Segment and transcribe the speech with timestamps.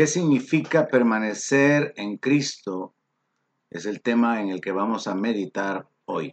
[0.00, 2.94] ¿Qué significa permanecer en Cristo?
[3.68, 6.30] Es el tema en el que vamos a meditar hoy.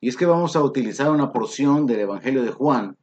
[0.00, 2.96] Y es que vamos a utilizar una porción del Evangelio de Juan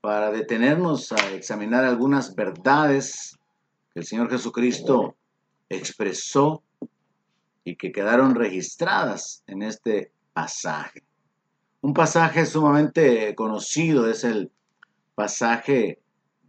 [0.00, 3.38] para detenernos a examinar algunas verdades
[3.92, 5.14] que el Señor Jesucristo
[5.68, 6.62] expresó
[7.64, 11.02] y que quedaron registradas en este pasaje.
[11.82, 14.50] Un pasaje sumamente conocido es el
[15.14, 16.01] pasaje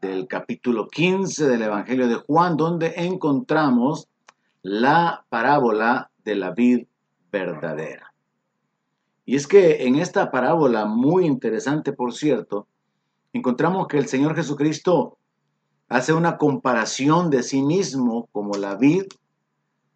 [0.04, 4.10] del capítulo 15 del Evangelio de Juan, donde encontramos
[4.62, 6.88] la parábola de la vid
[7.32, 8.14] verdadera.
[9.26, 12.68] Y es que en esta parábola, muy interesante por cierto,
[13.32, 15.18] encontramos que el Señor Jesucristo
[15.88, 19.06] hace una comparación de sí mismo como la vid,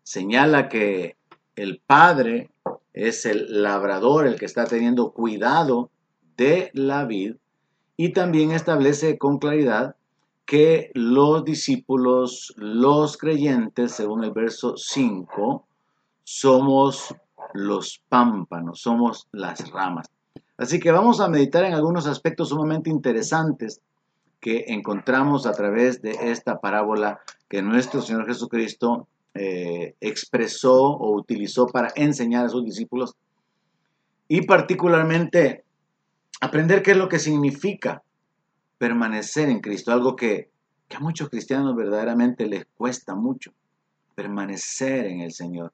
[0.04, 1.18] señala que
[1.58, 2.50] el Padre
[2.94, 5.92] es el labrador, el que está teniendo cuidado
[6.38, 7.36] de la vid,
[7.98, 9.96] y también establece con claridad
[10.46, 15.66] que los discípulos, los creyentes, según el verso 5,
[16.24, 17.14] somos
[17.54, 20.08] los pámpanos, somos las ramas.
[20.58, 23.82] Así que vamos a meditar en algunos aspectos sumamente interesantes
[24.40, 27.20] que encontramos a través de esta parábola
[27.50, 33.16] que nuestro Señor Jesucristo eh, expresó o utilizó para enseñar a sus discípulos
[34.28, 35.64] y particularmente
[36.40, 38.04] aprender qué es lo que significa
[38.78, 40.52] permanecer en Cristo, algo que,
[40.96, 43.54] a muchos cristianos verdaderamente les cuesta mucho,
[44.16, 45.74] permanecer en el Señor.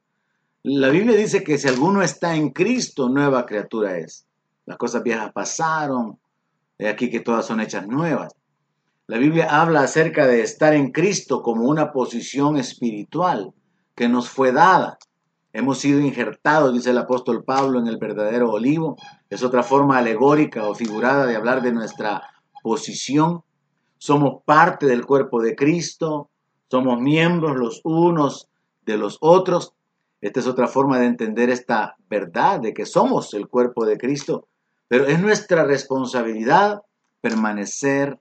[0.64, 4.26] La Biblia dice que si alguno está en Cristo, nueva criatura es.
[4.66, 6.20] Las cosas viejas pasaron,
[6.78, 8.34] he aquí que todas son hechas nuevas.
[9.08, 13.54] La Biblia habla acerca de estar en Cristo como una posición espiritual
[13.96, 14.98] que nos fue dada.
[15.54, 18.98] Hemos sido injertados, dice el apóstol Pablo, en el verdadero olivo.
[19.30, 22.24] Es otra forma alegórica o figurada de hablar de nuestra
[22.64, 23.44] posición,
[24.00, 26.30] somos parte del cuerpo de Cristo,
[26.70, 28.50] somos miembros los unos
[28.82, 29.76] de los otros.
[30.22, 34.48] Esta es otra forma de entender esta verdad de que somos el cuerpo de Cristo,
[34.88, 36.82] pero es nuestra responsabilidad
[37.22, 38.20] permanecer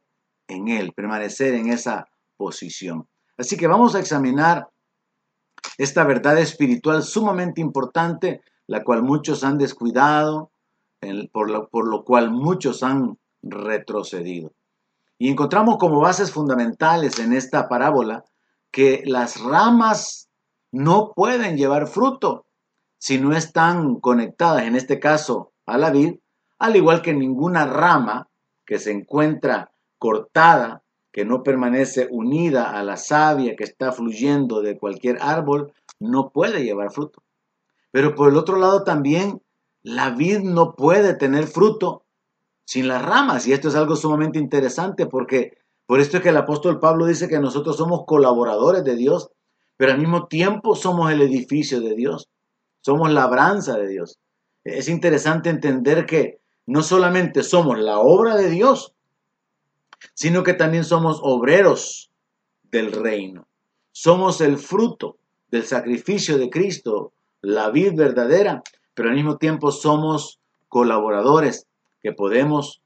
[0.49, 3.09] en Él, permanecer en esa posición.
[3.39, 4.69] Así que vamos a examinar
[5.83, 10.53] esta verdad espiritual sumamente importante, la cual muchos han descuidado,
[11.33, 14.53] por lo, por lo cual muchos han retrocedido.
[15.19, 18.25] Y encontramos como bases fundamentales en esta parábola
[18.71, 20.29] que las ramas
[20.71, 22.47] no pueden llevar fruto
[22.99, 26.15] si no están conectadas, en este caso, a la vid,
[26.59, 28.29] al igual que ninguna rama
[28.65, 30.82] que se encuentra cortada,
[31.13, 36.65] que no permanece unida a la savia que está fluyendo de cualquier árbol, no puede
[36.65, 37.23] llevar fruto.
[37.91, 39.43] Pero por el otro lado también,
[39.83, 42.05] la vid no puede tener fruto
[42.65, 43.47] sin las ramas.
[43.47, 47.29] Y esto es algo sumamente interesante porque por esto es que el apóstol Pablo dice
[47.29, 49.31] que nosotros somos colaboradores de Dios,
[49.77, 52.29] pero al mismo tiempo somos el edificio de Dios,
[52.81, 54.19] somos labranza de Dios.
[54.65, 58.95] Es interesante entender que no solamente somos la obra de Dios,
[60.15, 62.11] sino que también somos obreros
[62.71, 63.47] del reino.
[63.93, 65.19] Somos el fruto
[65.51, 68.63] del sacrificio de Cristo, la vid verdadera,
[68.95, 71.67] pero al mismo tiempo somos colaboradores
[72.03, 72.83] que podemos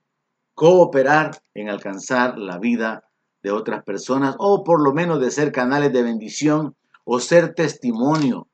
[0.54, 3.04] cooperar en alcanzar la vida
[3.42, 6.74] de otras personas o por lo menos de ser canales de bendición
[7.04, 8.48] o ser testimonio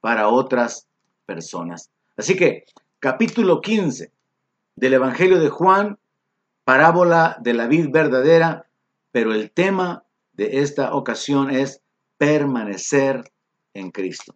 [0.00, 0.86] para otras
[1.26, 1.90] personas.
[2.16, 2.64] Así que
[3.00, 4.12] capítulo 15
[4.76, 5.98] del Evangelio de Juan,
[6.68, 8.66] parábola de la vid verdadera,
[9.10, 11.80] pero el tema de esta ocasión es
[12.18, 13.32] permanecer
[13.72, 14.34] en Cristo.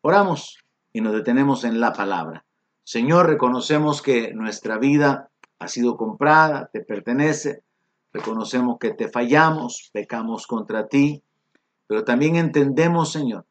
[0.00, 0.60] Oramos
[0.92, 2.44] y nos detenemos en la palabra.
[2.84, 7.64] Señor, reconocemos que nuestra vida ha sido comprada, te pertenece,
[8.12, 11.24] reconocemos que te fallamos, pecamos contra ti,
[11.88, 13.46] pero también entendemos, Señor,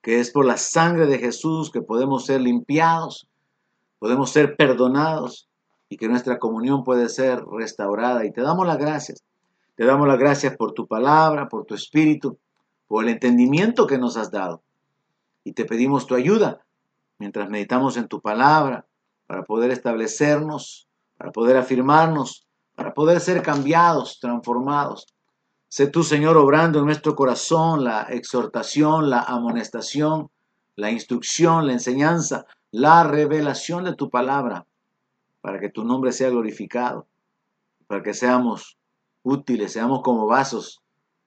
[0.00, 3.28] que es por la sangre de Jesús que podemos ser limpiados,
[4.00, 5.48] podemos ser perdonados
[5.92, 8.24] y que nuestra comunión puede ser restaurada.
[8.24, 9.22] Y te damos las gracias.
[9.74, 12.38] Te damos las gracias por tu palabra, por tu espíritu,
[12.88, 14.62] por el entendimiento que nos has dado.
[15.44, 16.62] Y te pedimos tu ayuda
[17.18, 18.86] mientras meditamos en tu palabra,
[19.26, 25.06] para poder establecernos, para poder afirmarnos, para poder ser cambiados, transformados.
[25.68, 30.30] Sé tú, Señor, obrando en nuestro corazón la exhortación, la amonestación,
[30.74, 34.66] la instrucción, la enseñanza, la revelación de tu palabra,
[35.42, 37.06] para que tu nombre sea glorificado,
[37.86, 38.78] para que seamos
[39.22, 40.80] útiles, seamos como vasos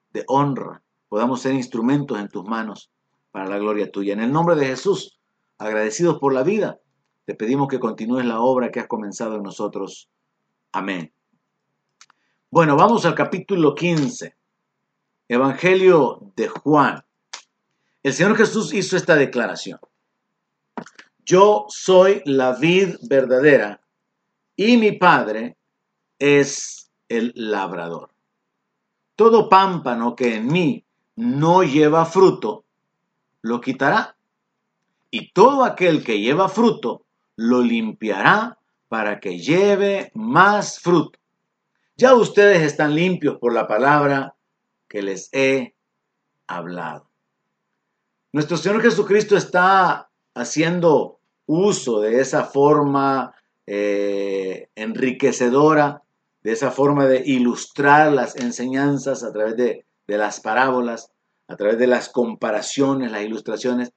[0.09, 2.89] de honra, podamos ser instrumentos en tus manos
[3.29, 4.13] para la gloria tuya.
[4.13, 5.19] En el nombre de Jesús,
[5.59, 6.79] agradecidos por la vida,
[7.25, 10.09] te pedimos que continúes la obra que has comenzado en nosotros.
[10.71, 11.13] Amén.
[12.49, 14.35] Bueno, vamos al capítulo 15
[15.27, 17.03] Evangelio de Juan,
[18.03, 19.79] el Señor Jesús hizo esta declaración.
[21.25, 23.81] Yo soy la vid verdadera
[24.55, 25.57] y mi Padre
[26.19, 28.11] es el labrador.
[29.15, 30.85] Todo pámpano que en mí
[31.15, 32.65] no lleva fruto,
[33.41, 34.15] lo quitará.
[35.11, 37.05] Y todo aquel que lleva fruto,
[37.37, 38.57] lo limpiará
[38.87, 41.19] para que lleve más fruto.
[41.97, 44.35] Ya ustedes están limpios por la palabra
[44.87, 45.75] que les he
[46.47, 47.09] hablado.
[48.33, 53.33] Nuestro Señor Jesucristo está haciendo uso de esa forma
[53.67, 56.03] eh, enriquecedora,
[56.43, 61.11] de esa forma de ilustrar las enseñanzas a través de, de las parábolas,
[61.47, 63.91] a través de las comparaciones, las ilustraciones.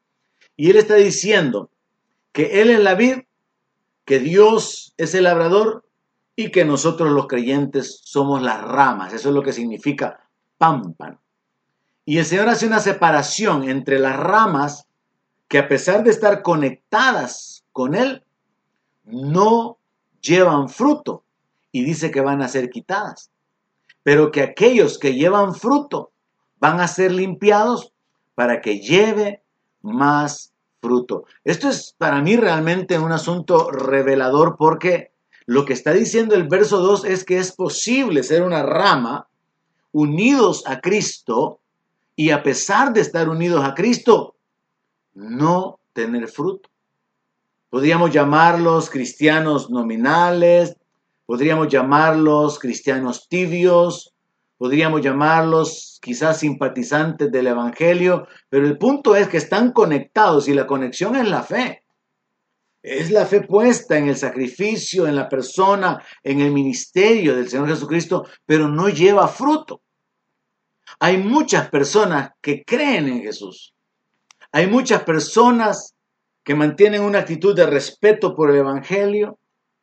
[0.56, 1.70] Y Él está diciendo
[2.32, 3.18] que Él es la vid,
[4.04, 5.84] que Dios es el labrador
[6.34, 9.12] y que nosotros los creyentes somos las ramas.
[9.12, 11.20] Eso es lo que significa pámpano.
[12.04, 14.86] Y el Señor hace una separación entre las ramas
[15.48, 18.22] que a pesar de estar conectadas con Él,
[19.10, 19.78] no
[20.20, 21.24] llevan fruto
[21.72, 23.30] y dice que van a ser quitadas.
[24.02, 26.12] Pero que aquellos que llevan fruto
[26.58, 27.92] van a ser limpiados
[28.34, 29.42] para que lleve
[29.82, 31.24] más fruto.
[31.44, 35.12] Esto es para mí realmente un asunto revelador porque
[35.46, 39.28] lo que está diciendo el verso 2 es que es posible ser una rama
[39.92, 41.60] unidos a Cristo
[42.14, 44.34] y a pesar de estar unidos a Cristo,
[45.14, 46.68] no tener fruto.
[47.70, 50.76] Podríamos llamarlos cristianos nominales,
[51.26, 54.14] podríamos llamarlos cristianos tibios,
[54.56, 60.66] podríamos llamarlos quizás simpatizantes del Evangelio, pero el punto es que están conectados y la
[60.66, 61.84] conexión es la fe.
[62.82, 67.68] Es la fe puesta en el sacrificio, en la persona, en el ministerio del Señor
[67.68, 69.82] Jesucristo, pero no lleva fruto.
[71.00, 73.74] Hay muchas personas que creen en Jesús.
[74.52, 75.94] Hay muchas personas
[76.48, 79.38] que mantienen una actitud de respeto por el Evangelio,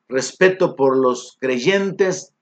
[0.09, 2.33] respeto por los creyentes,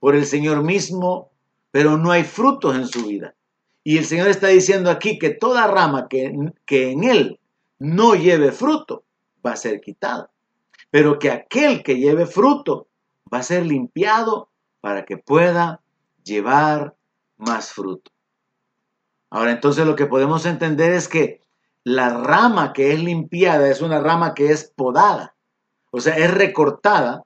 [0.00, 1.30] por el Señor mismo,
[1.70, 3.36] pero no hay frutos en su vida.
[3.84, 6.36] Y el Señor está diciendo aquí que toda rama que,
[6.66, 7.38] que en Él
[7.78, 9.04] no lleve fruto,
[9.46, 10.28] va a ser quitado.
[10.90, 12.88] Pero que aquel que lleve fruto
[13.32, 15.82] va a ser limpiado para que pueda
[16.24, 16.96] llevar
[17.36, 18.10] más fruto.
[19.30, 21.42] Ahora entonces lo que podemos entender es que
[21.88, 25.34] la rama que es limpiada es una rama que es podada,
[25.90, 27.24] o sea, es recortada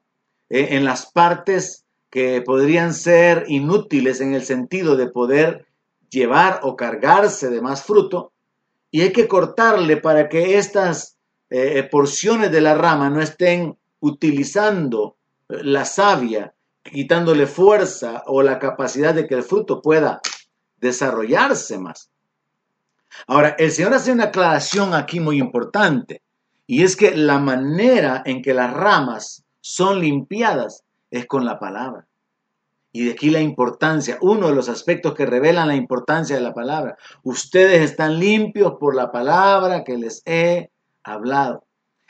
[0.49, 5.67] eh, en las partes que podrían ser inútiles en el sentido de poder
[6.11, 8.33] llevar o cargarse de más fruto,
[8.93, 11.17] y hay que cortarle para que estas
[11.51, 15.17] eh, eh, porciones de la rama no estén utilizando
[15.49, 16.55] la savia,
[16.85, 20.21] quitándole fuerza o la capacidad de que el fruto pueda
[20.77, 22.12] desarrollarse más.
[23.27, 26.23] Ahora, el Señor hace una aclaración aquí muy importante,
[26.67, 32.07] y es que la manera en que las ramas son limpiadas es con la palabra.
[32.93, 36.53] Y de aquí la importancia, uno de los aspectos que revelan la importancia de la
[36.53, 36.97] palabra.
[37.23, 40.71] Ustedes están limpios por la palabra que les he
[41.03, 41.65] hablado.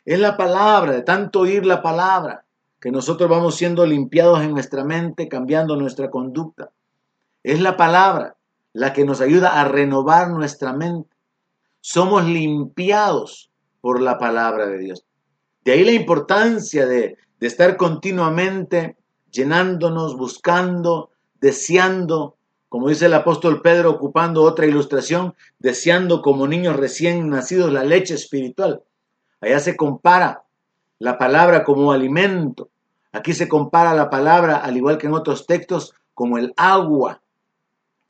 [0.04, 2.44] Es la palabra, de tanto oír la palabra,
[2.80, 6.70] que nosotros vamos siendo limpiados en nuestra mente, cambiando nuestra conducta.
[7.44, 8.36] Es la palabra
[8.72, 11.10] la que nos ayuda a renovar nuestra mente.
[11.80, 15.04] Somos limpiados por la palabra de Dios.
[15.64, 18.96] De ahí la importancia de, de estar continuamente
[19.30, 22.36] llenándonos, buscando, deseando,
[22.68, 28.14] como dice el apóstol Pedro ocupando otra ilustración, deseando como niños recién nacidos la leche
[28.14, 28.82] espiritual.
[29.40, 30.44] Allá se compara
[30.98, 32.70] la palabra como alimento.
[33.10, 37.21] Aquí se compara la palabra, al igual que en otros textos, como el agua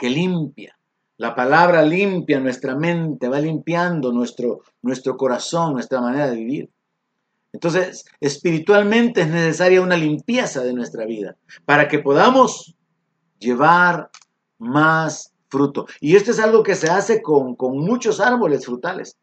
[0.03, 0.77] que limpia.
[1.17, 6.71] La palabra limpia nuestra mente, va limpiando nuestro, nuestro corazón, nuestra manera de vivir.
[7.53, 12.75] Entonces, espiritualmente es necesaria una limpieza de nuestra vida para que podamos
[13.39, 14.11] llevar
[14.59, 15.87] más fruto.
[16.01, 19.17] Y esto es algo que se hace con, con muchos árboles frutales.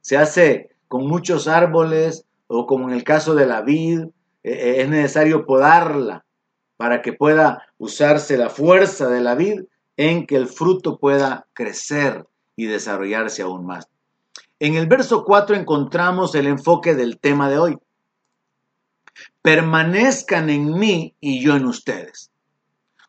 [0.00, 4.08] Se hace con muchos árboles o como en el caso de la vid, eh,
[4.42, 6.24] eh, es necesario podarla
[6.76, 9.60] para que pueda usarse la fuerza de la vid
[9.98, 12.24] en que el fruto pueda crecer
[12.54, 13.88] y desarrollarse aún más.
[14.60, 17.78] En el verso 4 encontramos el enfoque del tema de hoy.
[19.42, 22.30] Permanezcan en mí y yo en ustedes.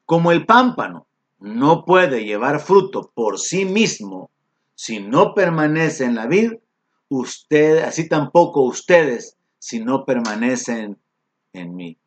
[0.05, 1.05] Como el pámpano
[1.38, 4.31] no puede llevar fruto por sí mismo
[4.74, 6.53] si no permanece en la vid,
[7.10, 10.98] usted, así tampoco ustedes si no permanecen
[11.53, 11.98] en mí.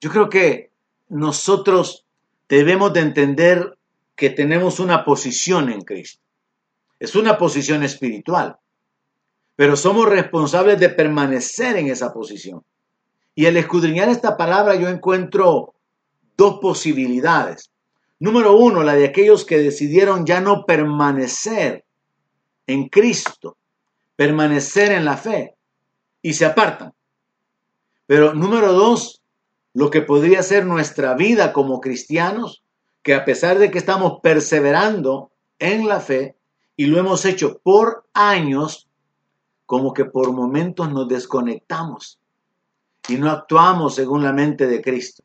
[0.00, 0.72] Yo creo que
[1.08, 2.04] nosotros
[2.48, 3.78] debemos de entender
[4.16, 6.22] que tenemos una posición en Cristo.
[6.98, 8.56] Es una posición espiritual.
[9.56, 12.64] Pero somos responsables de permanecer en esa posición.
[13.34, 15.74] Y al escudriñar esta palabra yo encuentro
[16.36, 17.70] dos posibilidades.
[18.18, 21.84] Número uno, la de aquellos que decidieron ya no permanecer
[22.66, 23.56] en Cristo,
[24.16, 25.54] permanecer en la fe
[26.22, 26.94] y se apartan.
[28.06, 29.22] Pero número dos,
[29.72, 32.63] lo que podría ser nuestra vida como cristianos,
[33.04, 36.36] que a pesar de que estamos perseverando en la fe
[36.74, 38.88] y lo hemos hecho por años,
[39.66, 42.18] como que por momentos nos desconectamos
[43.08, 45.22] y no actuamos según la mente de Cristo.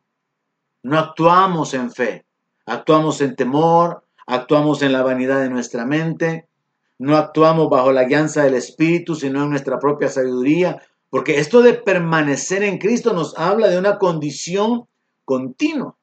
[0.84, 2.26] No actuamos en fe,
[2.66, 6.50] actuamos en temor, actuamos en la vanidad de nuestra mente,
[6.98, 11.76] no actuamos bajo la guianza del Espíritu, sino en nuestra propia sabiduría, porque esto de
[11.76, 14.86] permanecer en Cristo nos habla de una condición
[15.24, 15.96] continua.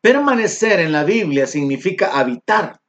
[0.00, 2.80] Permanecer en la Biblia significa habitar.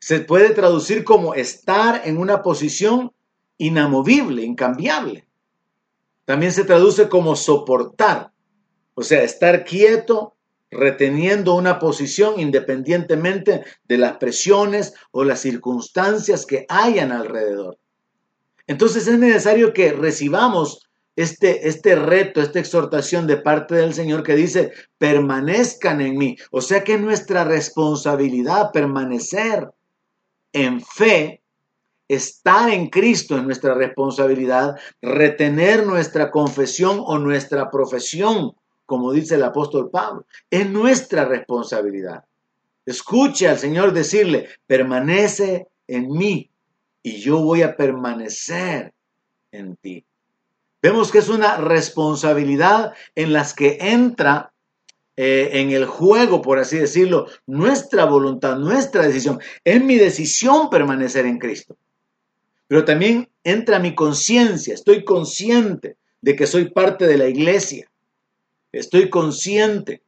[0.00, 3.12] Se puede traducir como estar en una posición
[3.56, 5.26] inamovible, incambiable.
[6.24, 8.30] También se traduce como soportar,
[8.94, 10.36] o sea, estar quieto,
[10.70, 17.78] reteniendo una posición independientemente de las presiones o las circunstancias que hayan alrededor.
[18.66, 20.87] Entonces es necesario que recibamos
[21.18, 26.36] este, este reto, esta exhortación de parte del Señor que dice, permanezcan en mí.
[26.52, 29.68] O sea que es nuestra responsabilidad permanecer
[30.52, 31.42] en fe,
[32.06, 38.52] estar en Cristo en nuestra responsabilidad, retener nuestra confesión o nuestra profesión,
[38.86, 40.24] como dice el apóstol Pablo.
[40.48, 42.26] Es nuestra responsabilidad.
[42.86, 46.48] Escuche al Señor decirle, permanece en mí
[47.02, 48.94] y yo voy a permanecer
[49.50, 50.04] en ti.
[50.80, 54.52] Vemos que es una responsabilidad en las que entra
[55.16, 59.40] eh, en el juego, por así decirlo, nuestra voluntad, nuestra decisión.
[59.64, 61.76] Es mi decisión permanecer en Cristo.
[62.68, 64.74] Pero también entra mi conciencia.
[64.74, 67.90] Estoy consciente de que soy parte de la iglesia.
[68.70, 70.02] Estoy consciente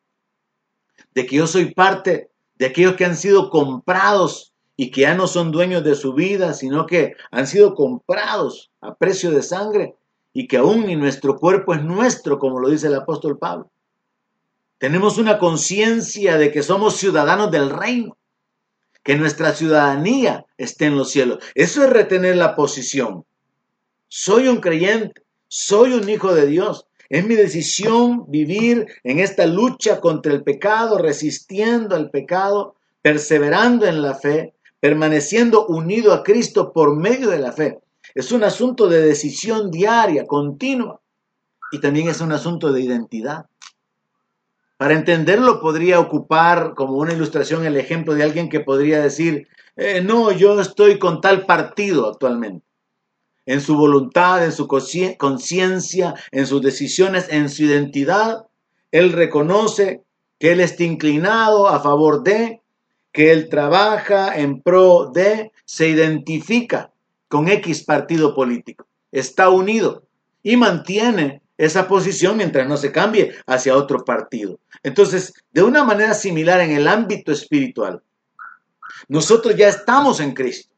[1.13, 5.27] de que yo soy parte de aquellos que han sido comprados y que ya no
[5.27, 9.97] son dueños de su vida, sino que han sido comprados a precio de sangre
[10.33, 13.71] y que aún ni nuestro cuerpo es nuestro, como lo dice el apóstol Pablo.
[14.79, 18.17] Tenemos una conciencia de que somos ciudadanos del reino,
[19.03, 21.43] que nuestra ciudadanía esté en los cielos.
[21.55, 23.25] Eso es retener la posición.
[24.09, 26.87] Soy un creyente, soy un hijo de Dios.
[27.09, 34.01] Es mi decisión vivir en esta lucha contra el pecado, resistiendo al pecado, perseverando en
[34.01, 37.81] la fe, permaneciendo unido a Cristo por medio de la fe.
[38.15, 41.01] Es un asunto de decisión diaria, continua,
[41.73, 43.47] y también es un asunto de identidad.
[44.77, 50.01] Para entenderlo podría ocupar como una ilustración el ejemplo de alguien que podría decir, eh,
[50.01, 52.67] no, yo estoy con tal partido actualmente.
[53.47, 58.47] En su voluntad, en su conciencia, en sus decisiones, en su identidad,
[58.91, 60.03] él reconoce
[60.39, 62.63] que él está inclinado a favor de,
[63.13, 66.91] que él trabaja en pro de, se identifica
[67.31, 70.03] con X partido político, está unido
[70.43, 74.59] y mantiene esa posición mientras no se cambie hacia otro partido.
[74.83, 78.03] Entonces, de una manera similar en el ámbito espiritual,
[79.09, 80.75] nosotros ya estamos en Cristo.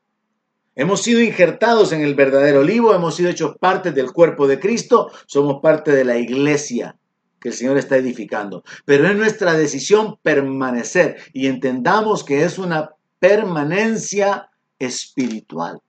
[0.74, 5.10] Hemos sido injertados en el verdadero olivo, hemos sido hechos parte del cuerpo de Cristo,
[5.26, 6.96] somos parte de la iglesia
[7.40, 8.62] que el Señor está edificando.
[8.84, 15.80] Pero es nuestra decisión permanecer y entendamos que es una permanencia espiritual.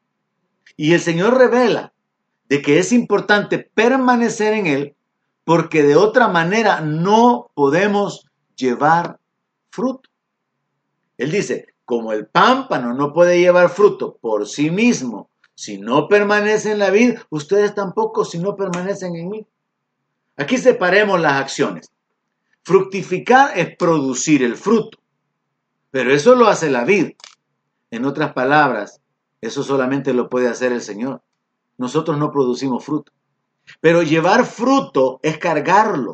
[0.75, 1.93] Y el Señor revela
[2.49, 4.95] de que es importante permanecer en Él
[5.43, 9.19] porque de otra manera no podemos llevar
[9.69, 10.09] fruto.
[11.17, 16.71] Él dice, como el pámpano no puede llevar fruto por sí mismo, si no permanece
[16.71, 19.47] en la vid, ustedes tampoco si no permanecen en mí.
[20.35, 21.91] Aquí separemos las acciones.
[22.63, 24.97] Fructificar es producir el fruto,
[25.91, 27.11] pero eso lo hace la vid.
[27.91, 28.99] En otras palabras,
[29.47, 31.21] eso solamente lo puede hacer el Señor.
[31.77, 33.11] Nosotros no producimos fruto.
[33.81, 36.13] Pero llevar fruto es cargarlo.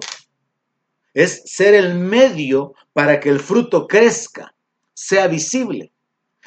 [1.13, 4.53] Es ser el medio para que el fruto crezca,
[4.93, 5.91] sea visible.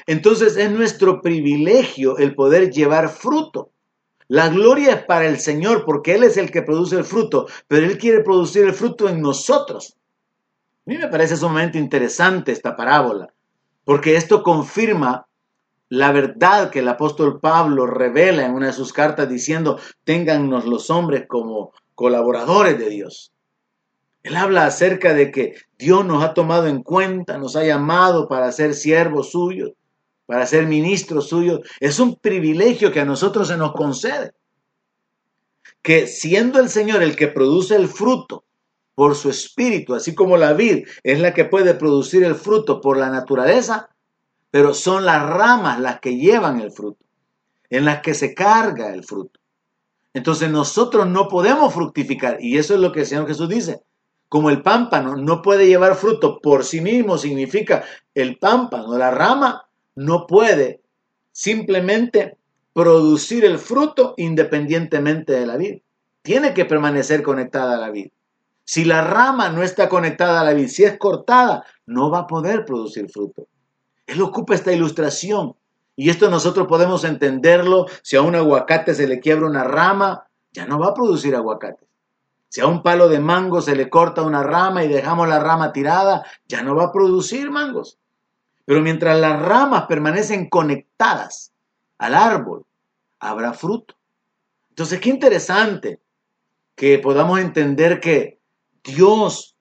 [0.07, 3.71] Entonces es nuestro privilegio el poder llevar fruto.
[4.29, 7.85] La gloria es para el Señor porque Él es el que produce el fruto, pero
[7.87, 9.97] Él quiere producir el fruto en nosotros.
[10.87, 13.33] A mí me parece sumamente interesante esta parábola,
[13.85, 15.27] porque esto confirma
[15.93, 20.89] la verdad que el apóstol Pablo revela en una de sus cartas diciendo, téngannos los
[20.89, 23.31] hombres como colaboradores de Dios.
[24.23, 28.51] Él habla acerca de que Dios nos ha tomado en cuenta, nos ha llamado para
[28.53, 29.73] ser siervos suyos,
[30.25, 31.61] para ser ministros suyos.
[31.79, 34.33] Es un privilegio que a nosotros se nos concede.
[35.83, 38.45] Que siendo el Señor el que produce el fruto
[38.95, 42.97] por su espíritu, así como la vid es la que puede producir el fruto por
[42.97, 43.91] la naturaleza,
[44.53, 47.03] pero son las ramas las que llevan el fruto,
[47.71, 49.41] en las que se carga el fruto.
[50.13, 53.81] Entonces nosotros no podemos fructificar, y eso es lo que el Señor Jesús dice.
[54.29, 57.83] Como el pámpano no puede llevar fruto por sí mismo, significa
[58.15, 60.83] el pámpano, la rama, no puede
[61.33, 62.37] simplemente
[62.75, 65.81] producir el fruto independientemente de la vid.
[66.21, 68.11] Tiene que permanecer conectada a la vid.
[68.65, 72.27] Si la rama no está conectada a la vid, si es cortada, no va a
[72.27, 73.47] poder producir fruto.
[74.07, 75.55] Él ocupa esta ilustración.
[75.95, 77.87] Y esto nosotros podemos entenderlo.
[78.03, 81.87] Si a un aguacate se le quiebra una rama, ya no va a producir aguacate.
[82.49, 85.73] Si a un palo de mango se le corta una rama y dejamos la rama
[85.73, 87.99] tirada, ya no va a producir mangos.
[88.65, 91.53] Pero mientras las ramas permanecen conectadas
[91.99, 92.65] al árbol,
[93.19, 93.95] habrá fruto.
[94.69, 96.01] Entonces, qué interesante
[96.75, 98.39] que podamos entender que
[98.85, 99.57] Dios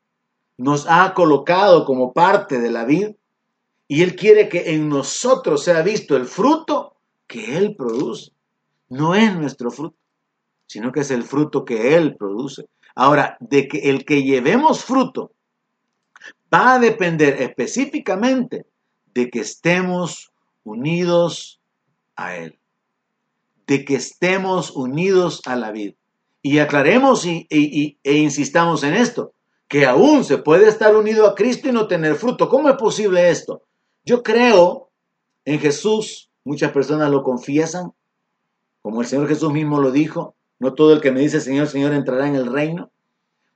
[0.58, 3.12] nos ha colocado como parte de la vida
[3.92, 6.96] y Él quiere que en nosotros sea visto el fruto
[7.28, 8.32] que Él produce.
[8.88, 9.98] No es nuestro fruto,
[10.66, 12.70] sino que es el fruto que Él produce.
[12.96, 15.34] Ahora, de que el que llevemos fruto
[16.54, 18.66] va a depender específicamente
[19.14, 20.32] de que estemos
[20.64, 21.60] unidos
[22.16, 22.58] a Él,
[23.68, 25.96] de que estemos unidos a la vida.
[26.42, 29.34] Y aclaremos y, e insistamos en esto,
[29.68, 32.48] que aún se puede estar unido a Cristo y no tener fruto.
[32.48, 33.64] ¿Cómo es posible esto?
[34.04, 34.90] Yo creo
[35.46, 37.94] en Jesús, muchas personas lo confiesan,
[38.82, 41.94] como el Señor Jesús mismo lo dijo, no todo el que me dice Señor, Señor
[41.94, 42.92] entrará en el reino.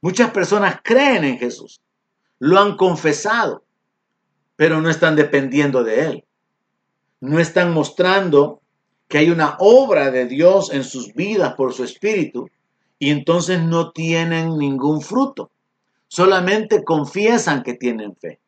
[0.02, 1.82] Muchas personas creen en Jesús,
[2.40, 3.64] lo han confesado,
[4.56, 6.26] pero no están dependiendo de Él.
[7.22, 8.62] No están mostrando
[9.08, 12.50] que hay una obra de Dios en sus vidas por su espíritu
[13.00, 15.52] y entonces no tienen ningún fruto.
[16.08, 18.40] Solamente confiesan que tienen fe.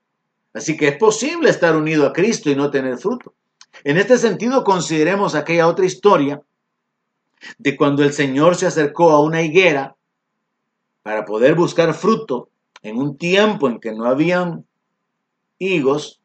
[0.57, 3.35] Así que es posible estar unido a Cristo y no tener fruto.
[3.83, 6.41] En este sentido, consideremos aquella otra historia
[7.59, 9.95] de cuando el Señor se acercó a una higuera
[11.03, 12.49] para poder buscar fruto
[12.81, 14.65] en un tiempo en que no habían
[15.59, 16.21] higos,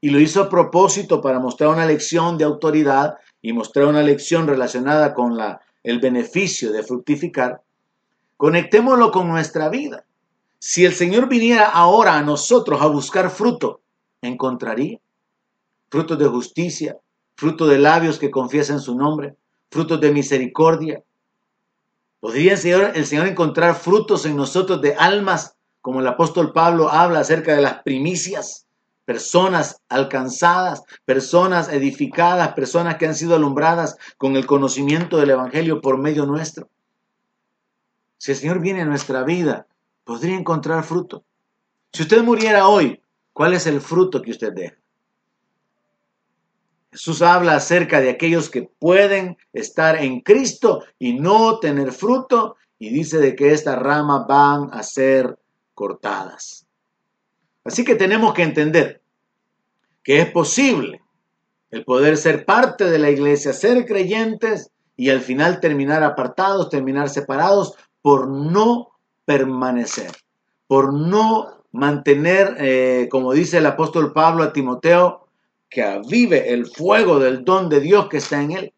[0.00, 4.48] y lo hizo a propósito para mostrar una lección de autoridad y mostrar una lección
[4.48, 7.62] relacionada con la, el beneficio de fructificar,
[8.36, 10.04] conectémoslo con nuestra vida.
[10.58, 13.80] Si el Señor viniera ahora a nosotros a buscar fruto,
[14.22, 14.98] ¿encontraría?
[15.88, 16.98] Frutos de justicia,
[17.36, 19.36] fruto de labios que confiesen su nombre,
[19.70, 21.02] frutos de misericordia.
[22.18, 26.88] ¿Podría el Señor, el Señor encontrar frutos en nosotros de almas, como el apóstol Pablo
[26.88, 28.66] habla acerca de las primicias?
[29.04, 35.96] Personas alcanzadas, personas edificadas, personas que han sido alumbradas con el conocimiento del Evangelio por
[35.96, 36.68] medio nuestro.
[38.18, 39.68] Si el Señor viene a nuestra vida,
[40.08, 41.22] podría encontrar fruto.
[41.92, 42.98] Si usted muriera hoy,
[43.34, 44.74] ¿cuál es el fruto que usted deja?
[46.90, 52.88] Jesús habla acerca de aquellos que pueden estar en Cristo y no tener fruto y
[52.88, 55.38] dice de que estas ramas van a ser
[55.74, 56.66] cortadas.
[57.62, 59.02] Así que tenemos que entender
[60.02, 61.02] que es posible
[61.70, 67.10] el poder ser parte de la iglesia, ser creyentes y al final terminar apartados, terminar
[67.10, 68.97] separados por no
[69.28, 70.10] permanecer,
[70.66, 75.28] por no mantener, eh, como dice el apóstol Pablo a Timoteo,
[75.68, 78.72] que avive el fuego del don de Dios que está en él,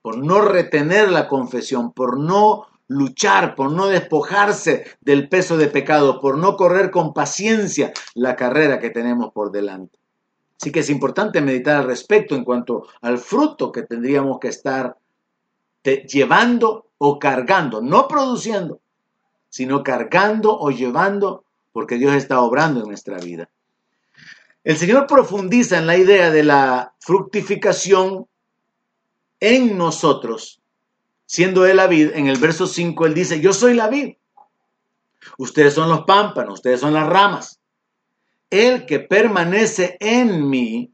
[0.00, 6.18] por no retener la confesión, por no luchar, por no despojarse del peso de pecado,
[6.18, 9.98] por no correr con paciencia la carrera que tenemos por delante.
[10.58, 14.96] Así que es importante meditar al respecto en cuanto al fruto que tendríamos que estar
[15.82, 18.80] llevando o cargando, no produciendo,
[19.54, 23.48] sino cargando o llevando, porque Dios está obrando en nuestra vida.
[24.64, 28.26] El Señor profundiza en la idea de la fructificación
[29.38, 30.60] en nosotros,
[31.24, 32.10] siendo Él la vid.
[32.16, 34.16] En el verso 5 Él dice, yo soy la vid.
[35.38, 37.60] Ustedes son los pámpanos, ustedes son las ramas.
[38.50, 40.90] El que permanece en mí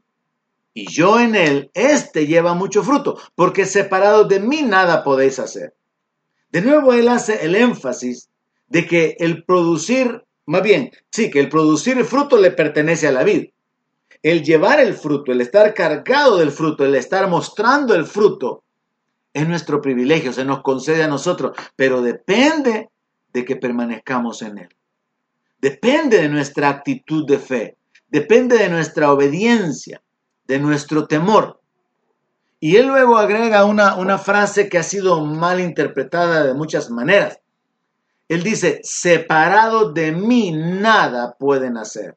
[0.75, 5.73] y yo en él, éste lleva mucho fruto, porque separado de mí nada podéis hacer.
[6.51, 8.29] De nuevo Él hace el énfasis
[8.71, 13.11] de que el producir, más bien, sí, que el producir el fruto le pertenece a
[13.11, 13.49] la vid
[14.23, 18.63] el llevar el fruto, el estar cargado del fruto, el estar mostrando el fruto,
[19.33, 22.89] es nuestro privilegio, se nos concede a nosotros, pero depende
[23.33, 24.69] de que permanezcamos en él.
[25.59, 27.77] depende de nuestra actitud de fe,
[28.09, 30.01] depende de nuestra obediencia,
[30.45, 31.61] de nuestro temor.
[32.59, 37.40] Y él luego agrega una, una frase que ha sido mal interpretada de muchas maneras.
[38.31, 42.15] Él dice, separado de mí nada pueden hacer.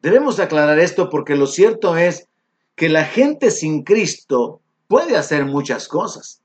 [0.00, 2.26] Debemos aclarar esto porque lo cierto es
[2.74, 6.40] que la gente sin Cristo puede hacer muchas cosas.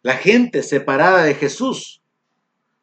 [0.00, 2.00] La gente separada de Jesús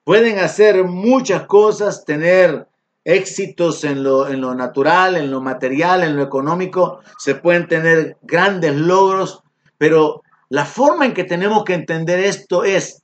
[0.03, 2.67] pueden hacer muchas cosas, tener
[3.03, 8.17] éxitos en lo, en lo natural, en lo material, en lo económico, se pueden tener
[8.21, 9.41] grandes logros,
[9.79, 13.02] pero la forma en que tenemos que entender esto es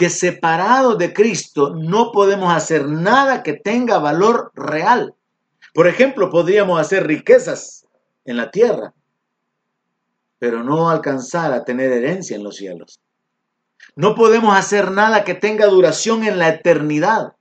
[0.00, 5.14] que separados de Cristo no podemos hacer nada que tenga valor real.
[5.74, 7.86] Por ejemplo, podríamos hacer riquezas
[8.24, 8.94] en la tierra,
[10.38, 12.98] pero no alcanzar a tener herencia en los cielos.
[13.94, 17.34] No podemos hacer nada que tenga duración en la eternidad.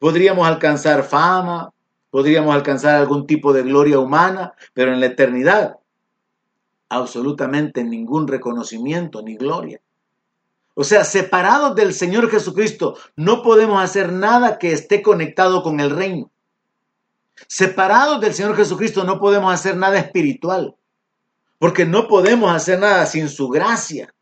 [0.00, 1.72] Podríamos alcanzar fama,
[2.10, 5.76] podríamos alcanzar algún tipo de gloria humana, pero en la eternidad
[6.88, 9.80] absolutamente ningún reconocimiento ni gloria.
[10.74, 15.90] O sea, separados del Señor Jesucristo, no podemos hacer nada que esté conectado con el
[15.90, 16.30] reino.
[17.46, 20.74] Separados del Señor Jesucristo, no podemos hacer nada espiritual.
[21.58, 24.14] Porque no podemos hacer nada sin su gracia,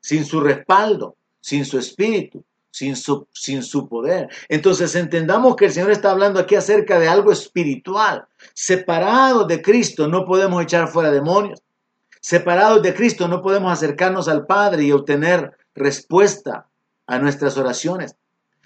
[0.00, 4.28] sin su respaldo, sin su espíritu, sin su, sin su poder.
[4.48, 8.26] Entonces entendamos que el Señor está hablando aquí acerca de algo espiritual.
[8.54, 11.60] Separados de Cristo, no podemos echar fuera demonios.
[12.20, 16.68] Separados de Cristo, no podemos acercarnos al Padre y obtener respuesta
[17.06, 18.16] a nuestras oraciones.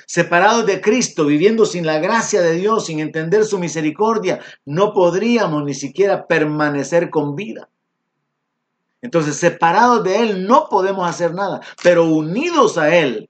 [0.07, 5.65] Separados de Cristo, viviendo sin la gracia de Dios, sin entender su misericordia, no podríamos
[5.65, 7.69] ni siquiera permanecer con vida.
[9.01, 13.29] Entonces, separados de Él no podemos hacer nada, pero unidos a Él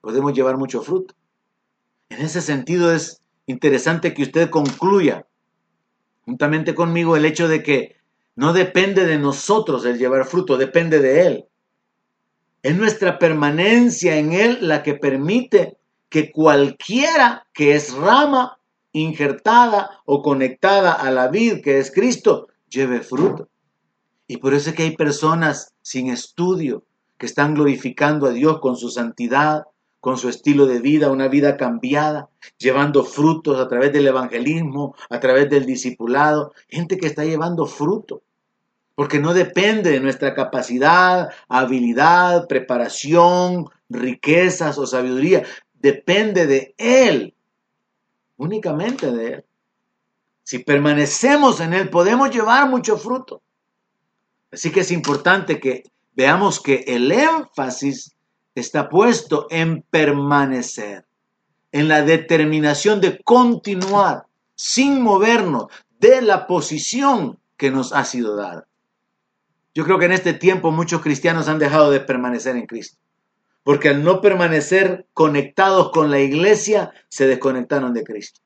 [0.00, 1.14] podemos llevar mucho fruto.
[2.08, 5.26] En ese sentido es interesante que usted concluya
[6.24, 7.96] juntamente conmigo el hecho de que
[8.36, 11.44] no depende de nosotros el llevar fruto, depende de Él.
[12.62, 15.78] Es nuestra permanencia en Él la que permite
[16.10, 18.58] que cualquiera que es rama
[18.92, 23.48] injertada o conectada a la vid que es Cristo, lleve fruto.
[24.26, 26.84] Y por eso es que hay personas sin estudio
[27.16, 29.64] que están glorificando a Dios con su santidad,
[30.00, 35.18] con su estilo de vida, una vida cambiada, llevando frutos a través del evangelismo, a
[35.20, 38.22] través del discipulado, gente que está llevando fruto
[39.00, 47.34] porque no depende de nuestra capacidad, habilidad, preparación, riquezas o sabiduría, depende de Él,
[48.36, 49.44] únicamente de Él.
[50.42, 53.40] Si permanecemos en Él, podemos llevar mucho fruto.
[54.52, 58.14] Así que es importante que veamos que el énfasis
[58.54, 61.06] está puesto en permanecer,
[61.72, 68.66] en la determinación de continuar sin movernos de la posición que nos ha sido dada.
[69.74, 72.98] Yo creo que en este tiempo muchos cristianos han dejado de permanecer en Cristo.
[73.62, 78.40] Porque al no permanecer conectados con la iglesia, se desconectaron de Cristo.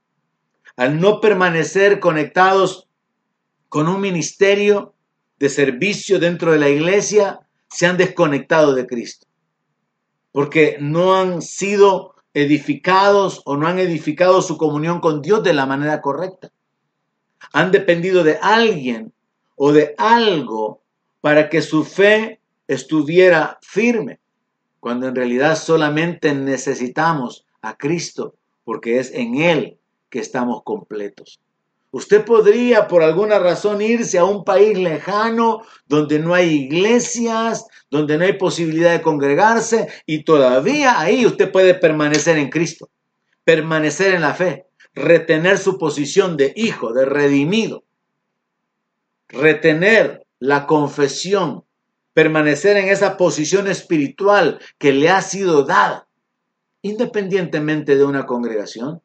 [0.76, 2.88] Al no permanecer conectados
[3.68, 4.94] con un ministerio
[5.38, 9.26] de servicio dentro de la iglesia, se han desconectado de Cristo.
[10.32, 15.64] Porque no han sido edificados o no han edificado su comunión con Dios de la
[15.64, 16.50] manera correcta.
[17.52, 19.12] Han dependido de alguien
[19.54, 20.83] o de algo
[21.24, 24.20] para que su fe estuviera firme,
[24.78, 29.78] cuando en realidad solamente necesitamos a Cristo, porque es en Él
[30.10, 31.40] que estamos completos.
[31.92, 38.18] Usted podría por alguna razón irse a un país lejano donde no hay iglesias, donde
[38.18, 42.90] no hay posibilidad de congregarse y todavía ahí usted puede permanecer en Cristo,
[43.44, 47.82] permanecer en la fe, retener su posición de hijo, de redimido,
[49.30, 51.64] retener la confesión,
[52.12, 56.06] permanecer en esa posición espiritual que le ha sido dada,
[56.82, 59.02] independientemente de una congregación,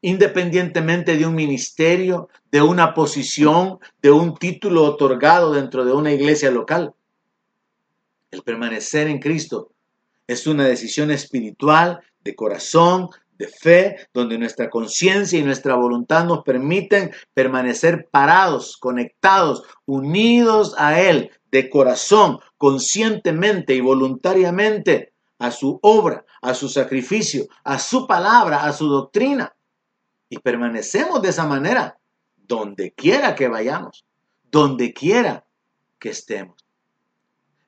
[0.00, 6.50] independientemente de un ministerio, de una posición, de un título otorgado dentro de una iglesia
[6.50, 6.92] local.
[8.30, 9.70] El permanecer en Cristo
[10.26, 16.42] es una decisión espiritual, de corazón, de fe, donde nuestra conciencia y nuestra voluntad nos
[16.42, 26.24] permiten permanecer parados, conectados, unidos a Él de corazón, conscientemente y voluntariamente a su obra,
[26.42, 29.54] a su sacrificio, a su palabra, a su doctrina.
[30.28, 31.98] Y permanecemos de esa manera
[32.36, 34.04] donde quiera que vayamos,
[34.50, 35.44] donde quiera
[35.98, 36.64] que estemos.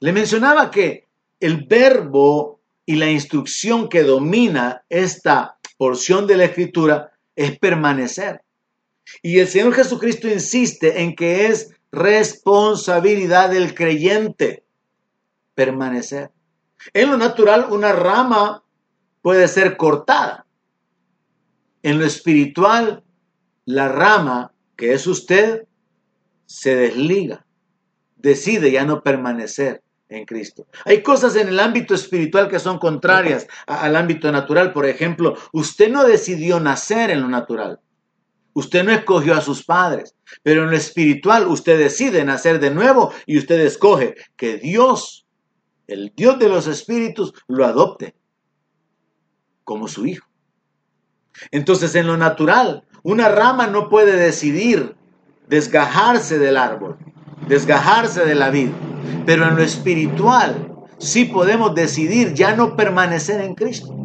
[0.01, 1.07] Le mencionaba que
[1.41, 8.43] el verbo y la instrucción que domina esta porción de la escritura es permanecer.
[9.23, 14.65] Y el Señor Jesucristo insiste en que es responsabilidad del creyente
[15.55, 16.31] permanecer.
[16.93, 18.63] En lo natural, una rama
[19.23, 20.47] puede ser cortada.
[21.83, 23.05] En lo espiritual,
[23.65, 25.67] la rama, que es usted,
[26.47, 27.47] se desliga,
[28.17, 30.67] decide ya no permanecer en Cristo.
[30.85, 34.73] Hay cosas en el ámbito espiritual que son contrarias al ámbito natural.
[34.73, 37.81] Por ejemplo, usted no decidió nacer en lo natural.
[38.53, 43.13] Usted no escogió a sus padres, pero en lo espiritual usted decide nacer de nuevo
[43.27, 45.27] y usted escoge que Dios,
[45.87, 48.15] el Dios de los espíritus, lo adopte
[49.63, 50.27] como su hijo.
[51.51, 54.97] Entonces, en lo natural, una rama no puede decidir
[55.49, 56.97] desgajarse del árbol,
[57.47, 58.73] desgajarse de la vida,
[59.25, 63.97] pero en lo espiritual sí podemos decidir ya no permanecer en Cristo.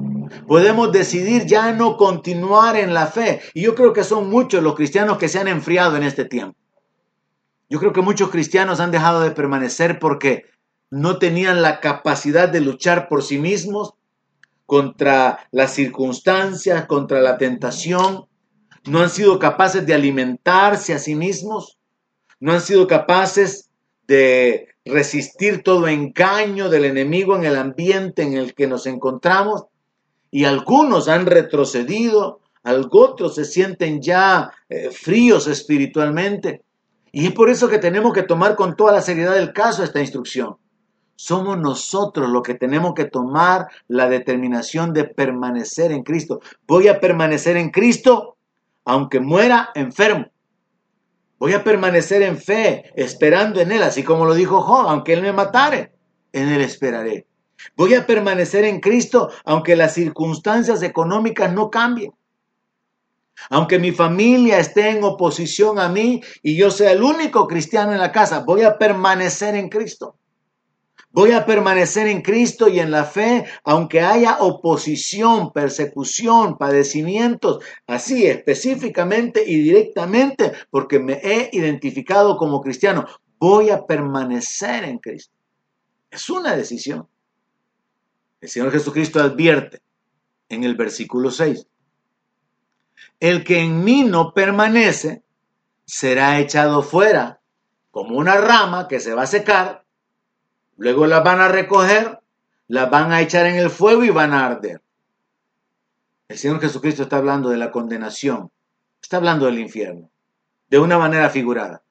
[0.47, 3.41] Podemos decidir ya no continuar en la fe.
[3.53, 6.57] Y yo creo que son muchos los cristianos que se han enfriado en este tiempo.
[7.69, 10.45] Yo creo que muchos cristianos han dejado de permanecer porque
[10.89, 13.93] no tenían la capacidad de luchar por sí mismos
[14.65, 18.25] contra las circunstancias, contra la tentación.
[18.85, 21.77] No han sido capaces de alimentarse a sí mismos.
[22.39, 23.69] No han sido capaces
[24.07, 29.65] de resistir todo engaño del enemigo en el ambiente en el que nos encontramos
[30.31, 36.63] y algunos han retrocedido, otros se sienten ya eh, fríos espiritualmente.
[37.11, 39.99] Y es por eso que tenemos que tomar con toda la seriedad del caso esta
[39.99, 40.57] instrucción.
[41.15, 46.39] Somos nosotros los que tenemos que tomar la determinación de permanecer en Cristo.
[46.65, 48.37] Voy a permanecer en Cristo
[48.85, 50.30] aunque muera enfermo.
[51.41, 55.23] Voy a permanecer en fe, esperando en Él, así como lo dijo Job, aunque Él
[55.23, 55.91] me matare,
[56.31, 57.25] en Él esperaré.
[57.75, 62.13] Voy a permanecer en Cristo aunque las circunstancias económicas no cambien.
[63.49, 67.97] Aunque mi familia esté en oposición a mí y yo sea el único cristiano en
[67.97, 70.17] la casa, voy a permanecer en Cristo.
[71.13, 78.25] Voy a permanecer en Cristo y en la fe, aunque haya oposición, persecución, padecimientos, así
[78.25, 83.05] específicamente y directamente, porque me he identificado como cristiano.
[83.37, 85.33] Voy a permanecer en Cristo.
[86.09, 87.07] Es una decisión.
[88.39, 89.81] El Señor Jesucristo advierte
[90.47, 91.67] en el versículo 6.
[93.19, 95.23] El que en mí no permanece
[95.85, 97.41] será echado fuera
[97.91, 99.85] como una rama que se va a secar,
[100.77, 102.19] luego la van a recoger,
[102.67, 104.81] la van a echar en el fuego y van a arder.
[106.27, 108.51] El Señor Jesucristo está hablando de la condenación,
[109.01, 110.09] está hablando del infierno,
[110.69, 111.83] de una manera figurada.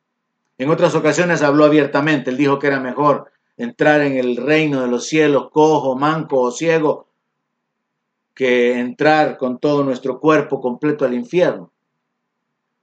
[0.58, 4.88] En otras ocasiones habló abiertamente, él dijo que era mejor entrar en el reino de
[4.88, 7.08] los cielos cojo, manco o ciego,
[8.34, 11.70] que entrar con todo nuestro cuerpo completo al infierno.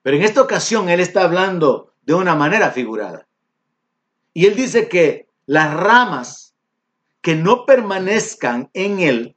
[0.04, 3.28] Pero en esta ocasión Él está hablando de una manera figurada.
[4.34, 6.54] Y Él dice que las ramas
[7.22, 9.36] que no permanezcan en Él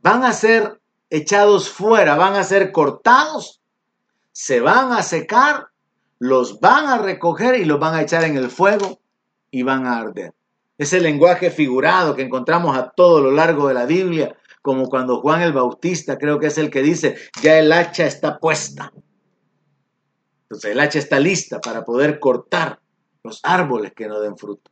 [0.00, 3.62] van a ser echados fuera, van a ser cortados,
[4.32, 5.68] se van a secar,
[6.18, 9.00] los van a recoger y los van a echar en el fuego
[9.50, 10.34] y van a arder.
[10.76, 15.42] Ese lenguaje figurado que encontramos a todo lo largo de la Biblia, como cuando Juan
[15.42, 18.92] el Bautista creo que es el que dice, ya el hacha está puesta.
[20.42, 22.80] Entonces el hacha está lista para poder cortar
[23.22, 24.69] los árboles que no den fruto.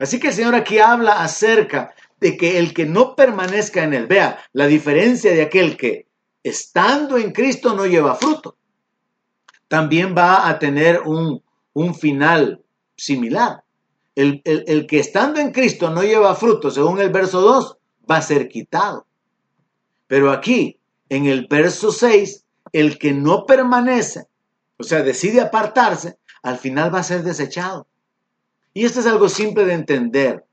[0.00, 4.06] Así que el Señor aquí habla acerca de que el que no permanezca en él,
[4.06, 6.06] vea la diferencia de aquel que
[6.42, 8.56] estando en Cristo no lleva fruto,
[9.68, 11.42] también va a tener un,
[11.74, 12.62] un final
[12.96, 13.62] similar.
[14.14, 17.76] El, que estando en Cristo no lleva fruto, según el verso 2,
[18.10, 19.06] va a ser quitado.
[20.06, 24.26] Pero aquí, en el verso 6, el que no permanece,
[24.78, 27.86] o sea, decide apartarse, al final va a ser desechado.
[28.72, 30.44] Y esto es algo simple de entender.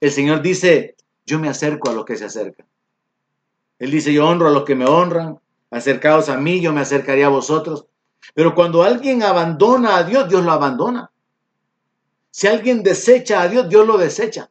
[0.00, 2.66] El Señor dice, yo me acerco a los que se acercan.
[3.78, 5.38] Él dice, yo honro a los que me honran,
[5.70, 7.86] acercaos a mí, yo me acercaré a vosotros.
[8.34, 11.10] Pero cuando alguien abandona a Dios, Dios lo abandona.
[12.30, 14.50] Si alguien desecha a Dios, Dios lo desecha.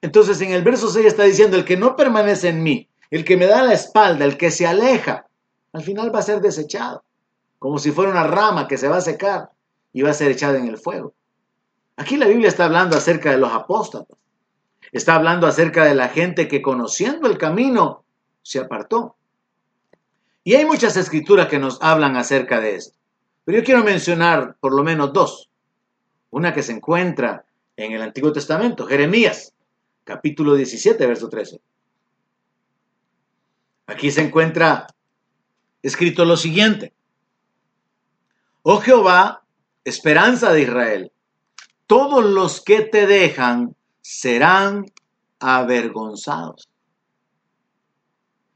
[0.00, 3.36] Entonces en el verso 6 está diciendo, el que no permanece en mí, el que
[3.36, 5.26] me da la espalda, el que se aleja,
[5.72, 7.04] al final va a ser desechado,
[7.58, 9.50] como si fuera una rama que se va a secar
[9.92, 11.14] y va a ser echada en el fuego.
[12.02, 14.08] Aquí la Biblia está hablando acerca de los apóstoles.
[14.90, 18.04] Está hablando acerca de la gente que conociendo el camino
[18.42, 19.14] se apartó.
[20.42, 22.98] Y hay muchas escrituras que nos hablan acerca de esto.
[23.44, 25.48] Pero yo quiero mencionar por lo menos dos
[26.30, 27.44] una que se encuentra
[27.76, 29.54] en el Antiguo Testamento, Jeremías,
[30.02, 31.60] capítulo 17, verso 13.
[33.86, 34.88] Aquí se encuentra
[35.80, 36.94] escrito lo siguiente.
[38.62, 39.44] Oh Jehová,
[39.84, 41.12] esperanza de Israel,
[41.86, 44.86] todos los que te dejan serán
[45.38, 46.68] avergonzados.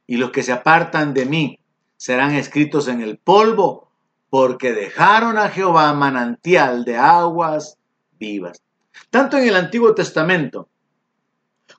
[0.06, 1.58] Y los que se apartan de mí
[1.96, 3.90] serán escritos en el polvo,
[4.30, 7.78] porque dejaron a Jehová manantial de aguas
[8.18, 8.62] vivas.
[9.10, 10.68] Tanto en el Antiguo Testamento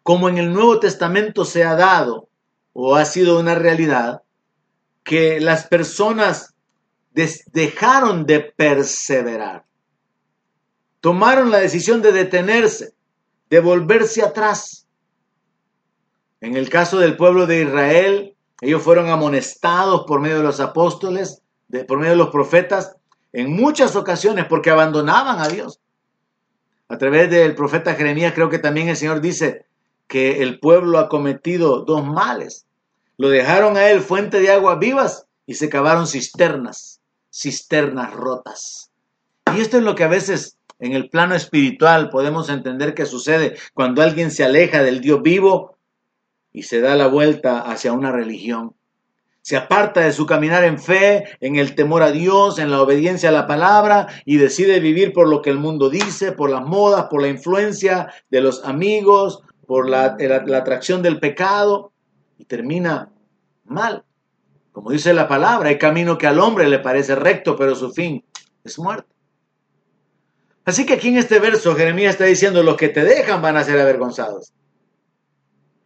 [0.03, 2.29] como en el Nuevo Testamento se ha dado
[2.73, 4.23] o ha sido una realidad
[5.03, 6.53] que las personas
[7.13, 9.66] dejaron de perseverar.
[11.01, 12.93] Tomaron la decisión de detenerse,
[13.49, 14.88] de volverse atrás.
[16.41, 21.41] En el caso del pueblo de Israel, ellos fueron amonestados por medio de los apóstoles,
[21.88, 22.95] por medio de los profetas,
[23.33, 25.79] en muchas ocasiones porque abandonaban a Dios.
[26.89, 29.67] A través del profeta Jeremías creo que también el Señor dice,
[30.07, 32.65] que el pueblo ha cometido dos males.
[33.17, 38.91] Lo dejaron a él fuente de aguas vivas y se cavaron cisternas, cisternas rotas.
[39.55, 43.55] Y esto es lo que a veces en el plano espiritual podemos entender que sucede
[43.73, 45.77] cuando alguien se aleja del Dios vivo
[46.51, 48.75] y se da la vuelta hacia una religión.
[49.41, 53.29] Se aparta de su caminar en fe, en el temor a Dios, en la obediencia
[53.29, 57.05] a la palabra y decide vivir por lo que el mundo dice, por las modas,
[57.09, 60.17] por la influencia de los amigos, por la,
[60.55, 61.93] atracción del pecado
[62.37, 63.09] y termina
[63.65, 64.03] mal.
[64.73, 68.23] Como dice la palabra, hay camino que al hombre le parece recto, pero su fin
[68.63, 69.16] es muerte.
[70.67, 73.63] Así que aquí en este verso Jeremías está diciendo, los que te dejan van a
[73.63, 74.51] ser avergonzados.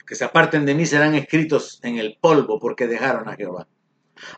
[0.08, 3.68] Que se aparten de mí serán escritos en el polvo porque dejaron a Jehová.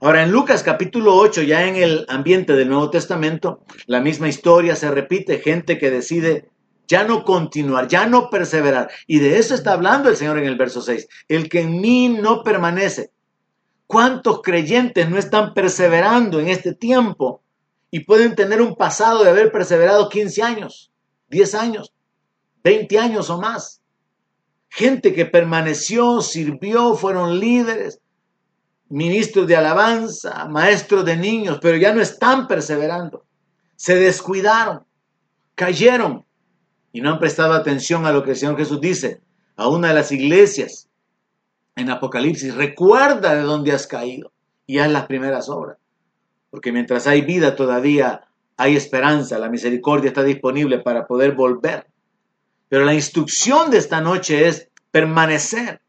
[0.02, 4.76] Ahora en Lucas capítulo 8, ya en el ambiente del Nuevo Testamento, la misma historia
[4.76, 6.50] se repite, gente que decide
[6.90, 8.92] ya no continuar, ya no perseverar.
[9.08, 11.08] Y de eso está hablando el Señor en el verso 6.
[11.30, 13.12] El que en mí no permanece.
[13.88, 17.43] ¿Cuántos creyentes no están perseverando en este tiempo
[17.94, 20.92] y pueden tener un pasado de haber perseverado 15 años,
[21.30, 21.94] 10 años,
[22.64, 23.84] 20 años o más?
[24.68, 28.02] Gente que permaneció, sirvió, fueron líderes,
[28.90, 33.28] ministros de alabanza, maestros de niños, pero ya no están perseverando.
[33.76, 34.88] Se descuidaron,
[35.54, 36.26] cayeron,
[36.92, 39.22] y no han prestado atención a lo que el Señor Jesús dice
[39.56, 40.90] a una de las iglesias
[41.76, 44.34] en Apocalipsis, recuerda de dónde has caído
[44.66, 45.78] y haz las primeras obras.
[46.54, 48.26] Porque mientras hay vida todavía
[48.58, 51.88] hay esperanza, la misericordia está disponible para poder volver.
[52.70, 55.82] Pero la instrucción de esta noche es permanecer,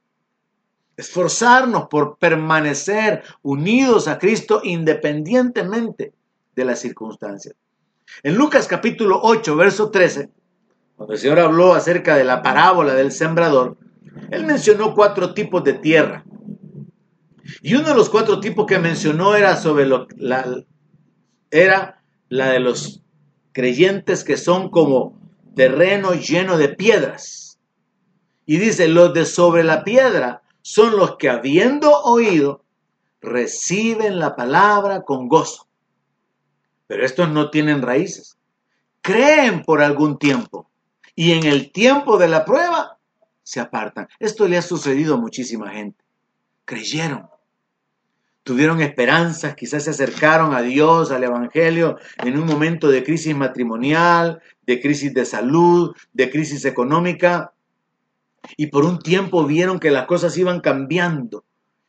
[0.96, 6.14] esforzarnos por permanecer unidos a Cristo independientemente
[6.56, 7.54] de las circunstancias.
[8.22, 10.30] En Lucas capítulo 8, verso 13,
[10.96, 13.76] cuando el Señor habló acerca de la parábola del sembrador,
[14.30, 16.24] Él mencionó cuatro tipos de tierra.
[17.62, 20.64] Y uno de los cuatro tipos que mencionó era sobre lo, la,
[21.50, 23.02] era la de los
[23.52, 25.18] creyentes que son como
[25.54, 27.58] terreno lleno de piedras.
[28.46, 32.64] Y dice, los de sobre la piedra son los que habiendo oído,
[33.20, 35.66] reciben la palabra con gozo.
[36.86, 38.36] Pero estos no tienen raíces.
[39.00, 40.70] Creen por algún tiempo,
[41.14, 42.98] y en el tiempo de la prueba
[43.42, 44.08] se apartan.
[44.18, 46.02] Esto le ha sucedido a muchísima gente.
[46.64, 47.28] Creyeron,
[48.44, 54.40] tuvieron esperanzas, quizás se acercaron a Dios, al Evangelio, en un momento de crisis matrimonial,
[54.66, 57.52] de crisis de salud, de crisis económica,
[58.56, 61.44] y por un tiempo vieron que las cosas iban cambiando,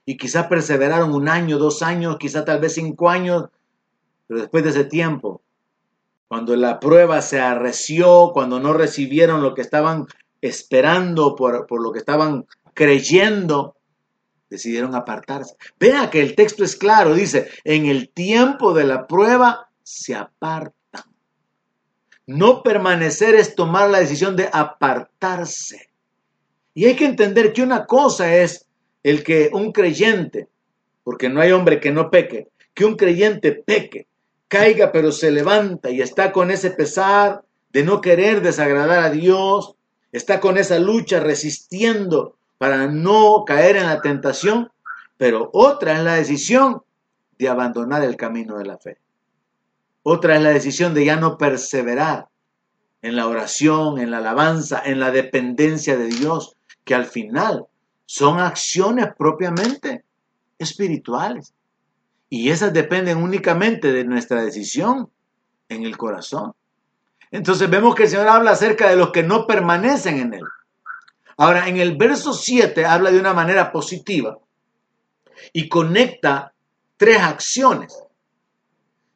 [0.06, 3.46] y quizás perseveraron un año, dos años, quizás tal vez cinco años,
[4.26, 5.42] pero después de ese tiempo
[6.28, 10.08] cuando la prueba se arreció, cuando no recibieron lo que estaban
[10.42, 13.75] esperando por, lo que estaban creyendo,
[14.50, 15.56] decidieron apartarse.
[15.80, 20.76] Vea que el texto es claro, dice, en el tiempo de la prueba se apartan.
[22.28, 25.90] No permanecer es tomar la decisión de apartarse.
[26.74, 28.66] Y hay que entender que una cosa es
[29.04, 30.50] el que un creyente,
[31.04, 34.08] porque no hay hombre que no peque, que un creyente peque,
[34.48, 39.76] caiga pero se levanta y está con ese pesar de no querer desagradar a Dios,
[40.12, 44.72] está con esa lucha resistiendo para no caer en la tentación,
[45.18, 46.84] pero otra es la decisión
[47.38, 48.98] de abandonar el camino de la fe.
[50.04, 52.28] Otra es la decisión de ya no perseverar
[53.02, 57.66] en la oración, en la alabanza, en la dependencia de Dios, que al final
[58.06, 60.04] son acciones propiamente
[60.58, 61.54] espirituales.
[62.30, 65.10] Y esas dependen únicamente de nuestra decisión
[65.70, 66.54] en el corazón.
[67.32, 70.44] Entonces vemos que el Señor habla acerca de los que no permanecen en Él.
[71.38, 74.40] Ahora, en el verso 7 habla de una manera positiva
[75.52, 76.54] y conecta
[76.98, 77.98] tres acciones.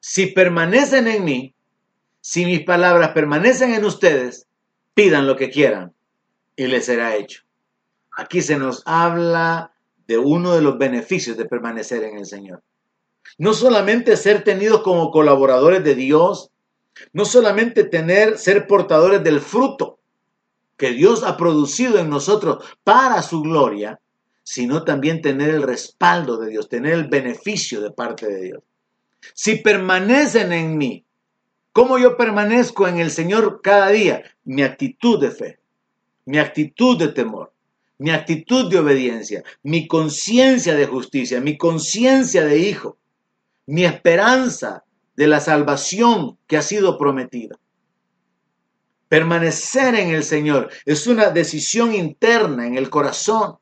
[0.01, 1.55] Si permanecen en mí,
[2.19, 4.47] si mis palabras permanecen en ustedes,
[4.93, 5.93] pidan lo que quieran
[6.55, 7.43] y les será hecho.
[8.17, 9.71] Aquí se nos habla
[10.07, 12.63] de uno de los beneficios de permanecer en el Señor.
[13.37, 16.51] No solamente ser tenidos como colaboradores de Dios,
[17.13, 19.98] no solamente tener, ser portadores del fruto
[20.79, 23.99] que Dios ha producido en nosotros para su gloria,
[24.41, 28.63] sino también tener el respaldo de Dios, tener el beneficio de parte de Dios.
[29.33, 31.03] Si permanecen en mí,
[31.73, 34.23] ¿cómo yo permanezco en el Señor cada día?
[34.45, 35.59] Mi actitud de fe,
[36.25, 37.51] mi actitud de temor,
[37.97, 42.97] mi actitud de obediencia, mi conciencia de justicia, mi conciencia de hijo,
[43.65, 44.85] mi esperanza
[45.17, 47.57] de la salvación que ha sido prometida.
[49.09, 53.57] Permanecer en el Señor es una decisión interna en el corazón.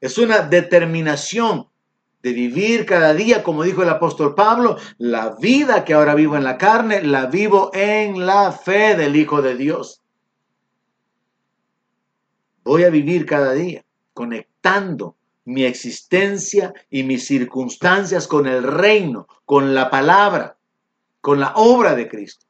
[0.00, 1.66] Es una determinación
[2.22, 6.44] de vivir cada día, como dijo el apóstol Pablo, la vida que ahora vivo en
[6.44, 10.00] la carne, la vivo en la fe del Hijo de Dios.
[12.62, 19.74] Voy a vivir cada día conectando mi existencia y mis circunstancias con el reino, con
[19.74, 20.56] la palabra,
[21.20, 22.46] con la obra de Cristo.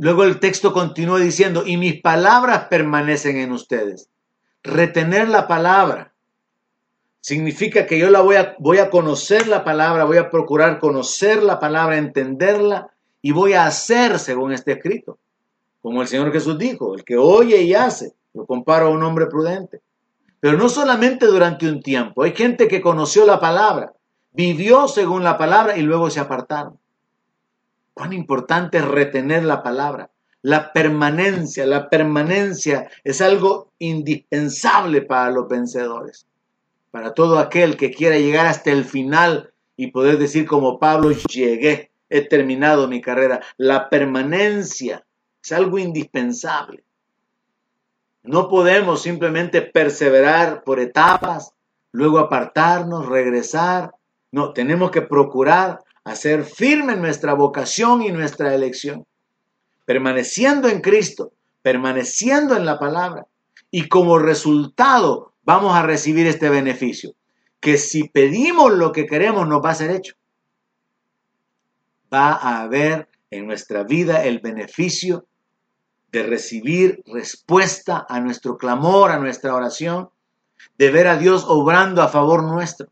[0.00, 4.08] Luego el texto continúa diciendo, y mis palabras permanecen en ustedes.
[4.62, 6.14] Retener la palabra
[7.20, 11.42] significa que yo la voy a, voy a conocer la palabra, voy a procurar conocer
[11.42, 12.88] la palabra, entenderla
[13.20, 15.18] y voy a hacer según este escrito.
[15.82, 19.26] Como el Señor Jesús dijo, el que oye y hace, lo comparo a un hombre
[19.26, 19.82] prudente.
[20.40, 22.22] Pero no solamente durante un tiempo.
[22.22, 23.92] Hay gente que conoció la palabra,
[24.32, 26.79] vivió según la palabra y luego se apartaron.
[27.94, 30.10] Cuán importante es retener la palabra.
[30.42, 36.26] La permanencia, la permanencia es algo indispensable para los vencedores.
[36.90, 41.90] Para todo aquel que quiera llegar hasta el final y poder decir como Pablo, llegué,
[42.08, 43.40] he terminado mi carrera.
[43.58, 45.04] La permanencia
[45.42, 46.84] es algo indispensable.
[48.22, 51.54] No podemos simplemente perseverar por etapas,
[51.92, 53.94] luego apartarnos, regresar.
[54.32, 59.06] No, tenemos que procurar hacer firme nuestra vocación y nuestra elección,
[59.84, 61.32] permaneciendo en Cristo,
[61.62, 63.26] permaneciendo en la palabra.
[63.70, 67.14] Y como resultado vamos a recibir este beneficio,
[67.60, 70.14] que si pedimos lo que queremos nos va a ser hecho.
[72.12, 75.26] Va a haber en nuestra vida el beneficio
[76.10, 80.10] de recibir respuesta a nuestro clamor, a nuestra oración,
[80.76, 82.88] de ver a Dios obrando a favor nuestro,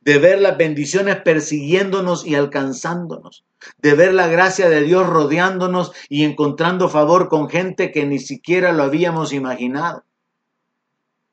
[0.00, 3.44] de ver las bendiciones persiguiéndonos y alcanzándonos,
[3.78, 8.72] de ver la gracia de Dios rodeándonos y encontrando favor con gente que ni siquiera
[8.72, 10.04] lo habíamos imaginado.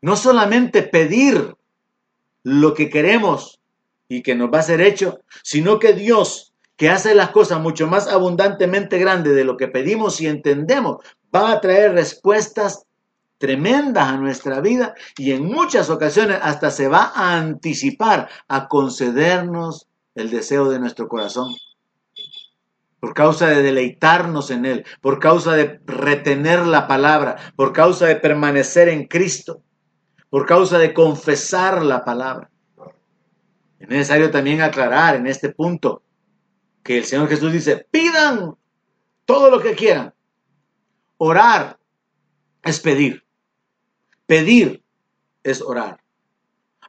[0.01, 1.55] No solamente pedir
[2.43, 3.59] lo que queremos
[4.09, 7.87] y que nos va a ser hecho, sino que Dios que hace las cosas mucho
[7.87, 10.97] más abundantemente grandes de lo que pedimos y entendemos,
[11.33, 12.85] va a traer respuestas
[13.43, 19.89] tremendas a nuestra vida y en muchas ocasiones hasta se va a anticipar a concedernos
[20.15, 21.53] el deseo de nuestro corazón.
[23.01, 28.15] Por causa de deleitarnos en Él, por causa de retener la palabra, por causa de
[28.15, 29.61] permanecer en Cristo,
[30.29, 32.49] por causa de confesar la palabra.
[33.77, 36.01] Es necesario también aclarar en este punto
[36.81, 38.55] que el Señor Jesús dice, pidan
[39.25, 40.13] todo lo que quieran.
[41.17, 41.77] Orar
[42.63, 43.22] es pedir.
[44.25, 44.83] Pedir
[45.43, 45.99] es orar.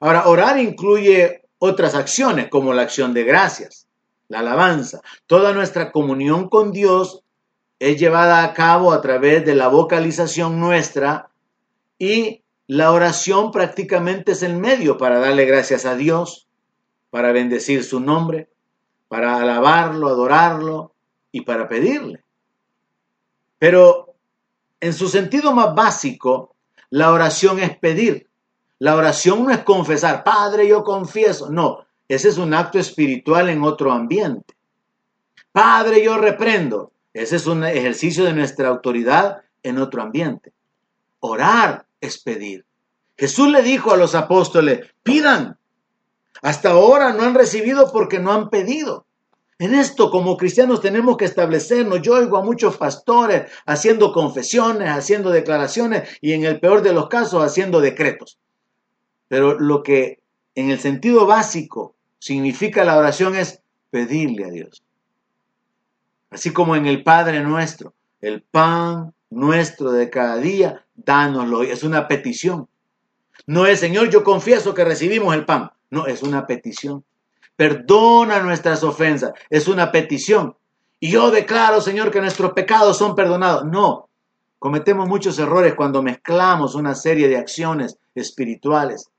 [0.01, 3.89] Ahora, orar incluye otras acciones como la acción de gracias,
[4.29, 5.01] la alabanza.
[5.27, 7.23] Toda nuestra comunión con Dios
[7.79, 11.31] es llevada a cabo a través de la vocalización nuestra
[11.99, 16.49] y la oración prácticamente es el medio para darle gracias a Dios,
[17.11, 18.49] para bendecir su nombre,
[19.09, 20.95] para alabarlo, adorarlo
[21.31, 22.25] y para pedirle.
[23.59, 24.15] Pero
[24.81, 26.54] en su sentido más básico,
[26.91, 28.29] la oración es pedir.
[28.79, 31.51] La oración no es confesar, Padre, yo confieso.
[31.51, 34.55] No, ese es un acto espiritual en otro ambiente.
[35.53, 36.93] Padre, yo reprendo.
[37.13, 40.53] Ese es un ejercicio de nuestra autoridad en otro ambiente.
[41.21, 42.67] Orar es pedir.
[43.17, 45.57] Jesús le dijo a los apóstoles, pidan
[46.45, 49.04] hasta ahora no han recibido porque no han pedido.
[49.59, 52.03] En esto, como cristianos, tenemos que establecernos.
[52.03, 57.09] Yo oigo a muchos pastores haciendo confesiones, haciendo declaraciones y en el peor de los
[57.09, 58.39] casos haciendo decretos.
[59.29, 60.21] Pero lo que
[60.55, 64.83] en el sentido básico significa la oración es pedirle a Dios.
[66.31, 71.63] Así como en el Padre nuestro, el pan nuestro de cada día, dánoslo.
[71.63, 72.69] Es una petición.
[73.47, 75.71] No es, Señor, yo confieso que recibimos el pan.
[75.91, 77.05] No, es una petición.
[77.57, 79.33] Perdona nuestras ofensas.
[79.51, 80.57] Es una petición.
[81.01, 83.65] Y yo declaro, Señor, que nuestros pecados son perdonados.
[83.65, 84.09] No.
[84.59, 89.11] Cometemos muchos errores cuando mezclamos una serie de acciones espirituales.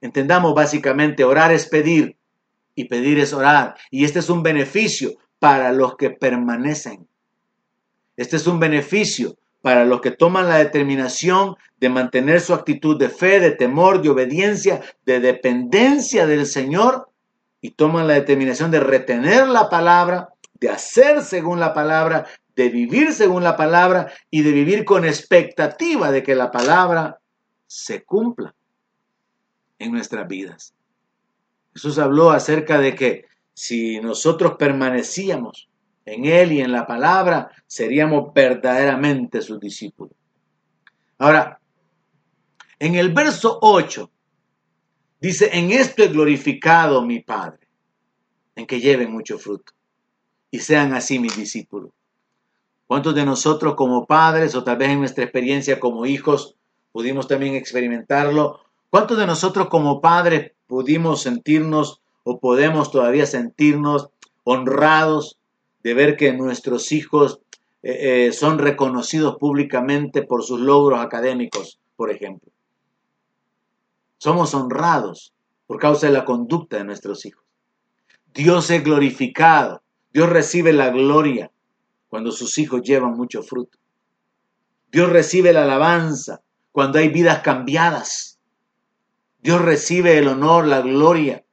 [0.00, 2.16] Entendamos básicamente, orar es pedir
[2.74, 3.76] y pedir es orar.
[3.90, 7.06] Y este es un beneficio para los que permanecen.
[8.16, 13.08] Este es un beneficio para los que toman la determinación de mantener su actitud de
[13.08, 17.08] fe, de temor, de obediencia, de dependencia del Señor
[17.62, 23.12] y toman la determinación de retener la palabra, de hacer según la palabra, de vivir
[23.12, 27.20] según la palabra y de vivir con expectativa de que la palabra
[27.66, 28.54] se cumpla
[29.78, 30.74] en nuestras vidas.
[31.72, 35.68] Jesús habló acerca de que si nosotros permanecíamos
[36.04, 40.16] en Él y en la palabra, seríamos verdaderamente sus discípulos.
[41.18, 41.60] Ahora,
[42.80, 44.10] en el verso 8
[45.22, 47.66] dice, en esto he glorificado mi Padre,
[48.56, 49.72] en que lleven mucho fruto
[50.50, 51.90] y sean así mis discípulos.
[52.86, 56.56] ¿Cuántos de nosotros como padres o tal vez en nuestra experiencia como hijos
[56.92, 58.60] pudimos también experimentarlo?
[58.90, 64.10] ¿Cuántos de nosotros como padres pudimos sentirnos o podemos todavía sentirnos
[64.44, 65.38] honrados
[65.82, 67.40] de ver que nuestros hijos
[67.82, 72.51] eh, eh, son reconocidos públicamente por sus logros académicos, por ejemplo.
[74.22, 75.34] Somos honrados
[75.66, 77.42] por causa de la conducta de nuestros hijos.
[78.32, 81.50] Dios es glorificado, Dios recibe la gloria
[82.06, 83.78] cuando sus hijos llevan mucho fruto.
[84.92, 88.38] Dios recibe la alabanza cuando hay vidas cambiadas.
[89.40, 91.44] Dios recibe el honor, la gloria.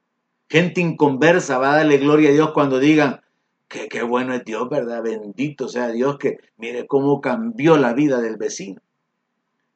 [0.48, 3.20] Gente inconversa va a darle gloria a Dios cuando digan,
[3.66, 5.02] que qué bueno es Dios, ¿verdad?
[5.02, 8.80] Bendito sea Dios que mire cómo cambió la vida del vecino.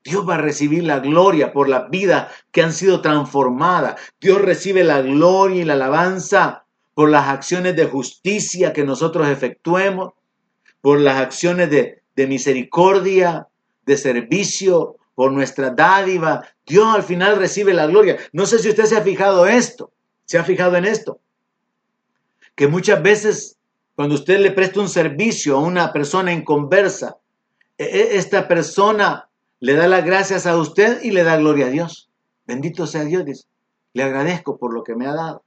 [0.05, 3.99] Dios va a recibir la gloria por las vidas que han sido transformadas.
[4.21, 10.13] Dios recibe la gloria y la alabanza por las acciones de justicia que nosotros efectuemos,
[10.83, 13.49] por las acciones de, de misericordia,
[13.87, 16.47] de servicio, por nuestra dádiva.
[16.67, 18.19] Dios al final recibe la gloria.
[18.33, 19.91] No sé si usted se ha fijado esto,
[20.27, 21.19] se ha fijado en esto,
[22.55, 23.57] que muchas veces
[23.95, 27.17] cuando usted le presta un servicio a una persona en conversa,
[27.79, 29.29] e, e, esta persona
[29.65, 32.11] le da las gracias a usted y le da gloria a Dios.
[32.47, 33.47] Bendito sea Dios, dice.
[33.95, 35.43] Le agradezco por lo que me ha dado.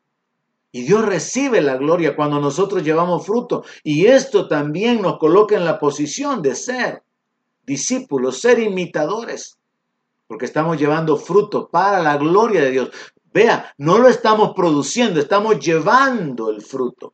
[0.72, 3.64] Y Dios recibe la gloria cuando nosotros llevamos fruto.
[3.84, 7.04] Y esto también nos coloca en la posición de ser
[7.64, 9.60] discípulos, ser imitadores.
[10.26, 12.90] Porque estamos llevando fruto para la gloria de Dios.
[13.32, 17.14] Vea, no lo estamos produciendo, estamos llevando el fruto.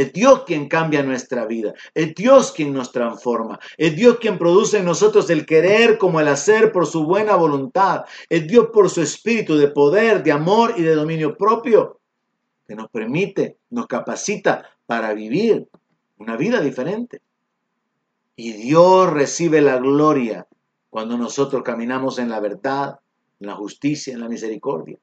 [0.00, 1.74] Es Dios quien cambia nuestra vida.
[1.92, 3.60] Es Dios quien nos transforma.
[3.76, 8.06] Es Dios quien produce en nosotros el querer como el hacer por su buena voluntad.
[8.30, 12.00] Es Dios por su espíritu de poder, de amor y de dominio propio
[12.66, 15.68] que nos permite, nos capacita para vivir
[16.16, 17.20] una vida diferente.
[18.36, 20.46] Y Dios recibe la gloria
[20.88, 23.00] cuando nosotros caminamos en la verdad,
[23.38, 24.96] en la justicia, en la misericordia.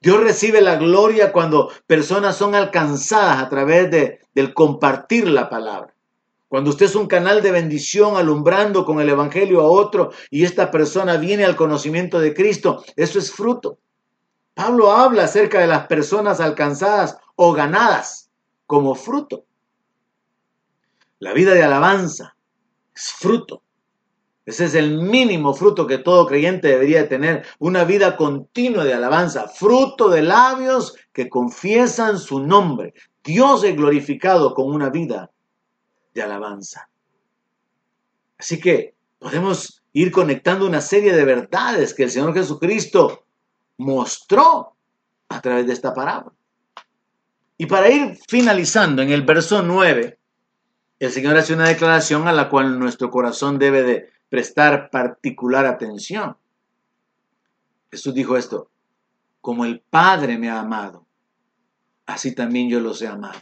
[0.00, 5.94] Dios recibe la gloria cuando personas son alcanzadas a través de, del compartir la palabra.
[6.48, 10.70] Cuando usted es un canal de bendición alumbrando con el Evangelio a otro y esta
[10.70, 13.78] persona viene al conocimiento de Cristo, eso es fruto.
[14.54, 18.30] Pablo habla acerca de las personas alcanzadas o ganadas
[18.66, 19.46] como fruto.
[21.18, 22.36] La vida de alabanza
[22.94, 23.63] es fruto.
[24.46, 29.48] Ese es el mínimo fruto que todo creyente debería tener, una vida continua de alabanza,
[29.48, 32.92] fruto de labios que confiesan su nombre.
[33.22, 35.30] Dios es glorificado con una vida
[36.12, 36.90] de alabanza.
[38.38, 43.24] Así que podemos ir conectando una serie de verdades que el Señor Jesucristo
[43.78, 44.74] mostró
[45.28, 46.36] a través de esta parábola.
[47.56, 50.18] Y para ir finalizando en el verso 9,
[50.98, 56.36] el Señor hace una declaración a la cual nuestro corazón debe de prestar particular atención.
[57.88, 58.68] Jesús dijo esto,
[59.40, 61.06] como el Padre me ha amado,
[62.04, 63.38] así también yo los he amado.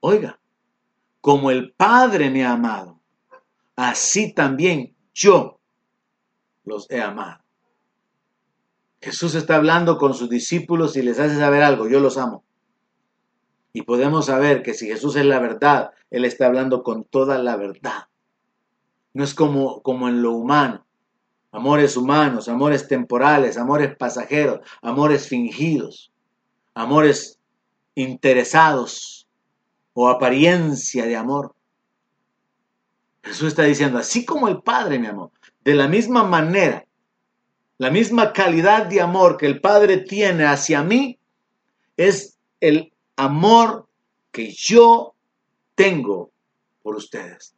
[0.00, 0.38] Oiga,
[1.22, 3.00] como el Padre me ha amado,
[3.76, 5.58] así también yo
[6.64, 7.42] los he amado.
[9.00, 12.44] Jesús está hablando con sus discípulos y les hace saber algo, yo los amo.
[13.72, 17.56] Y podemos saber que si Jesús es la verdad, Él está hablando con toda la
[17.56, 18.08] verdad.
[19.14, 20.84] No es como, como en lo humano.
[21.52, 26.12] Amores humanos, amores temporales, amores pasajeros, amores fingidos,
[26.74, 27.38] amores
[27.94, 29.28] interesados
[29.92, 31.54] o apariencia de amor.
[33.22, 35.32] Jesús está diciendo, así como el Padre me amó,
[35.64, 36.84] de la misma manera,
[37.78, 41.18] la misma calidad de amor que el Padre tiene hacia mí,
[41.96, 43.88] es el amor
[44.30, 45.14] que yo
[45.74, 46.30] tengo
[46.82, 47.54] por ustedes.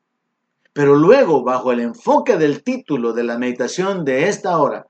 [0.77, 4.87] Pero luego, bajo el enfoque del título de la meditación de esta hora,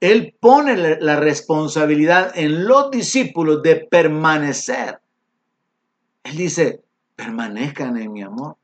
[0.00, 5.00] él pone la responsabilidad en los discípulos de permanecer.
[6.24, 6.82] Él dice,
[7.14, 8.56] permanezcan en mi amor.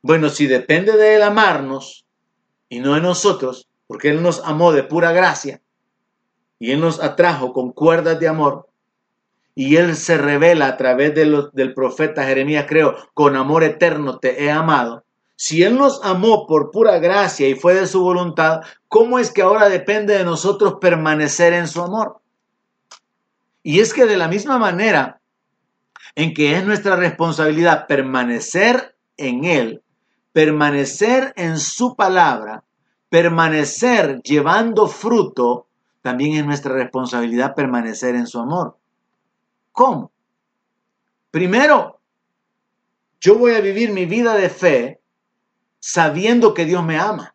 [0.00, 2.06] Bueno, si depende de Él amarnos
[2.70, 5.60] y no de nosotros, porque Él nos amó de pura gracia
[6.58, 8.70] y Él nos atrajo con cuerdas de amor,
[9.54, 14.50] y Él se revela a través del profeta Jeremías, creo, con amor eterno te he
[14.50, 15.04] amado.
[15.40, 19.42] Si Él nos amó por pura gracia y fue de su voluntad, ¿cómo es que
[19.42, 22.20] ahora depende de nosotros permanecer en su amor?
[23.62, 25.20] Y es que de la misma manera
[26.16, 29.84] en que es nuestra responsabilidad permanecer en Él,
[30.32, 32.64] permanecer en su palabra,
[33.08, 35.68] permanecer llevando fruto,
[36.02, 38.76] también es nuestra responsabilidad permanecer en su amor.
[39.70, 40.10] ¿Cómo?
[41.30, 42.00] Primero,
[43.20, 44.98] yo voy a vivir mi vida de fe
[45.80, 47.34] sabiendo que Dios me ama.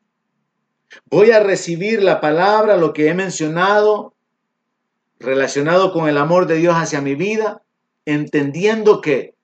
[1.05, 4.13] Voy a recibir la palabra, lo que he mencionado,
[5.19, 7.63] relacionado con el amor de Dios hacia mi vida,
[8.05, 9.35] entendiendo que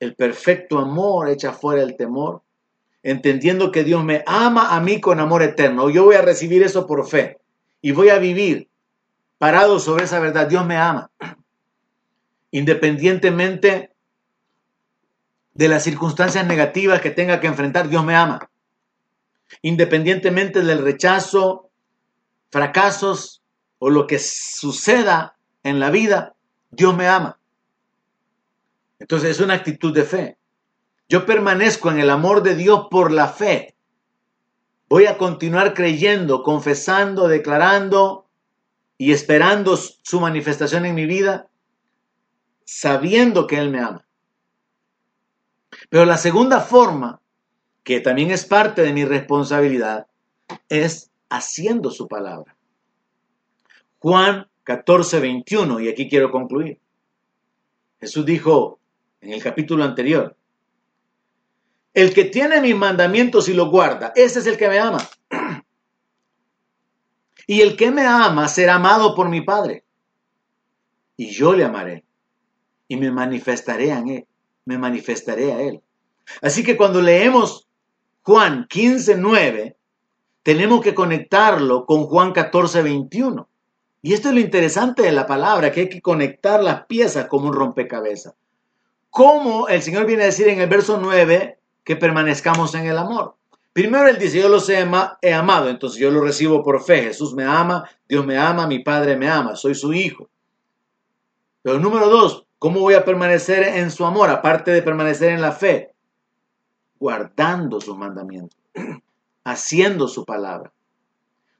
[0.00, 2.42] el perfecto amor echa fuera el temor,
[3.02, 5.90] entendiendo que Dios me ama a mí con amor eterno.
[5.90, 7.38] Yo voy a recibir eso por fe
[7.80, 8.68] y voy a vivir
[9.38, 10.48] parado sobre esa verdad.
[10.48, 11.10] Dios me ama.
[12.50, 13.93] Independientemente
[15.54, 18.50] de las circunstancias negativas que tenga que enfrentar, Dios me ama.
[19.62, 21.70] Independientemente del rechazo,
[22.50, 23.42] fracasos
[23.78, 26.34] o lo que suceda en la vida,
[26.70, 27.38] Dios me ama.
[28.98, 30.38] Entonces es una actitud de fe.
[31.08, 33.76] Yo permanezco en el amor de Dios por la fe.
[34.88, 38.26] Voy a continuar creyendo, confesando, declarando
[38.98, 41.48] y esperando su manifestación en mi vida,
[42.64, 44.06] sabiendo que Él me ama.
[45.88, 47.20] Pero la segunda forma,
[47.82, 50.06] que también es parte de mi responsabilidad,
[50.68, 52.56] es haciendo su palabra.
[53.98, 56.80] Juan 14, 21, y aquí quiero concluir.
[58.00, 58.78] Jesús dijo
[59.20, 60.36] en el capítulo anterior,
[61.92, 65.08] el que tiene mis mandamientos y los guarda, ese es el que me ama.
[67.46, 69.84] Y el que me ama será amado por mi Padre.
[71.14, 72.02] Y yo le amaré
[72.88, 74.26] y me manifestaré en él
[74.64, 75.82] me manifestaré a Él.
[76.40, 77.68] Así que cuando leemos
[78.22, 79.76] Juan 15, 9,
[80.42, 83.48] tenemos que conectarlo con Juan 14, 21.
[84.02, 87.48] Y esto es lo interesante de la palabra, que hay que conectar las piezas como
[87.48, 88.34] un rompecabezas.
[89.10, 93.36] ¿Cómo el Señor viene a decir en el verso 9 que permanezcamos en el amor?
[93.72, 94.86] Primero Él dice, yo los he,
[95.22, 97.02] he amado, entonces yo lo recibo por fe.
[97.02, 100.28] Jesús me ama, Dios me ama, mi Padre me ama, soy su hijo.
[101.62, 105.52] Pero número dos, ¿Cómo voy a permanecer en su amor, aparte de permanecer en la
[105.52, 105.92] fe?
[106.98, 108.58] Guardando sus mandamientos,
[109.44, 110.72] haciendo su palabra.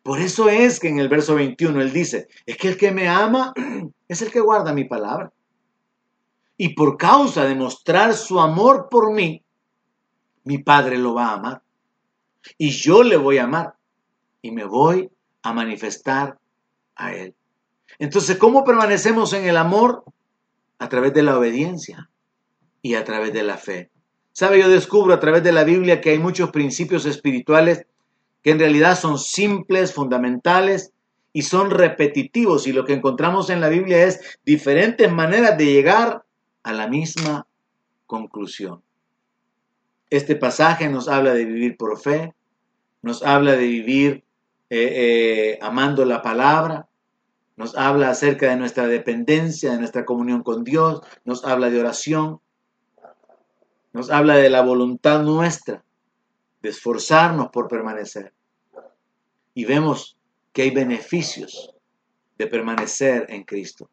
[0.03, 3.07] Por eso es que en el verso 21 él dice, es que el que me
[3.07, 3.53] ama
[4.09, 5.31] es el que guarda mi palabra.
[6.57, 9.45] Y por causa de mostrar su amor por mí,
[10.45, 11.63] mi Padre lo va a amar.
[12.57, 13.75] Y yo le voy a amar.
[14.41, 15.11] Y me voy
[15.43, 16.39] a manifestar
[16.97, 17.35] a Él.
[17.99, 20.03] Entonces, ¿cómo permanecemos en el amor?
[20.85, 22.11] A través de la obediencia
[22.83, 23.91] y a través de la fe.
[24.33, 24.61] ¿Sabe?
[24.61, 27.87] Yo descubro a través de la Biblia que hay muchos principios espirituales
[28.43, 30.93] que en realidad son simples, fundamentales
[31.33, 32.67] y son repetitivos.
[32.67, 36.27] Y lo que encontramos en la Biblia es diferentes maneras de llegar
[36.63, 37.47] a la misma
[38.05, 38.83] conclusión.
[40.11, 42.35] Este pasaje nos habla de vivir por fe,
[43.01, 44.25] nos habla de vivir
[44.69, 46.89] eh, eh, amando la palabra,
[47.57, 52.41] nos habla acerca de nuestra dependencia, de nuestra comunión con Dios, nos habla de oración,
[53.93, 55.85] nos habla de la voluntad nuestra,
[56.63, 58.33] de esforzarnos por permanecer.
[59.55, 60.19] Y vemos
[60.53, 61.73] que hay beneficios
[62.39, 63.89] de permanecer en Cristo.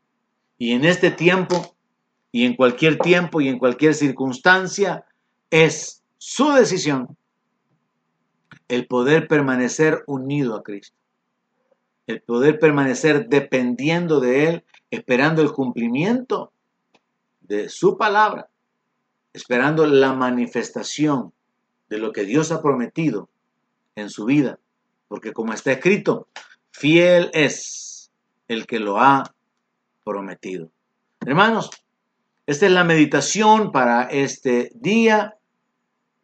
[0.57, 1.76] Y en este tiempo,
[2.32, 5.05] y en cualquier tiempo, y en cualquier circunstancia,
[5.51, 7.16] es su decisión
[8.68, 11.00] el poder permanecer unido a Cristo
[12.12, 16.51] el poder permanecer dependiendo de Él, esperando el cumplimiento
[17.41, 18.49] de su palabra,
[19.34, 21.34] esperando la manifestación
[21.89, 23.30] de lo que Dios ha prometido
[23.95, 24.59] en su vida.
[25.07, 26.28] Porque como está escrito,
[26.72, 28.12] fiel es
[28.47, 29.24] el que lo ha
[30.03, 30.70] prometido.
[31.26, 31.70] Hermanos,
[32.45, 35.36] esta es la meditación para este día.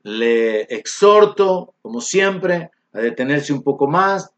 [0.04, 4.32] Le exhorto, como siempre, a detenerse un poco más,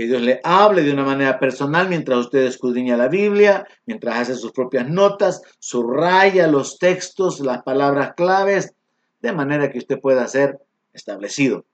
[0.00, 4.34] Que Dios le hable de una manera personal mientras usted escudriña la Biblia, mientras hace
[4.34, 8.72] sus propias notas, subraya los textos, las palabras claves,
[9.20, 10.58] de manera que usted pueda ser
[10.94, 11.66] establecido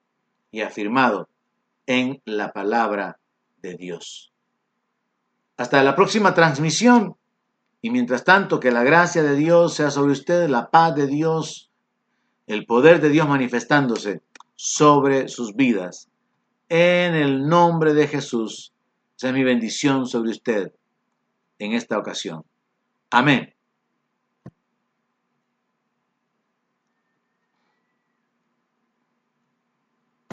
[0.51, 1.29] y afirmado
[1.87, 3.21] en la palabra
[3.63, 4.33] de Dios.
[5.57, 7.15] Hasta la próxima transmisión.
[7.81, 11.71] Y mientras tanto, que la gracia de Dios sea sobre ustedes, la paz de Dios,
[12.49, 14.21] el poder de Dios manifestándose
[14.57, 16.09] sobre sus vidas.
[16.69, 18.73] En el nombre de Jesús,
[19.17, 20.73] sea mi bendición sobre usted
[21.59, 22.45] en esta ocasión.
[23.11, 23.56] Amén.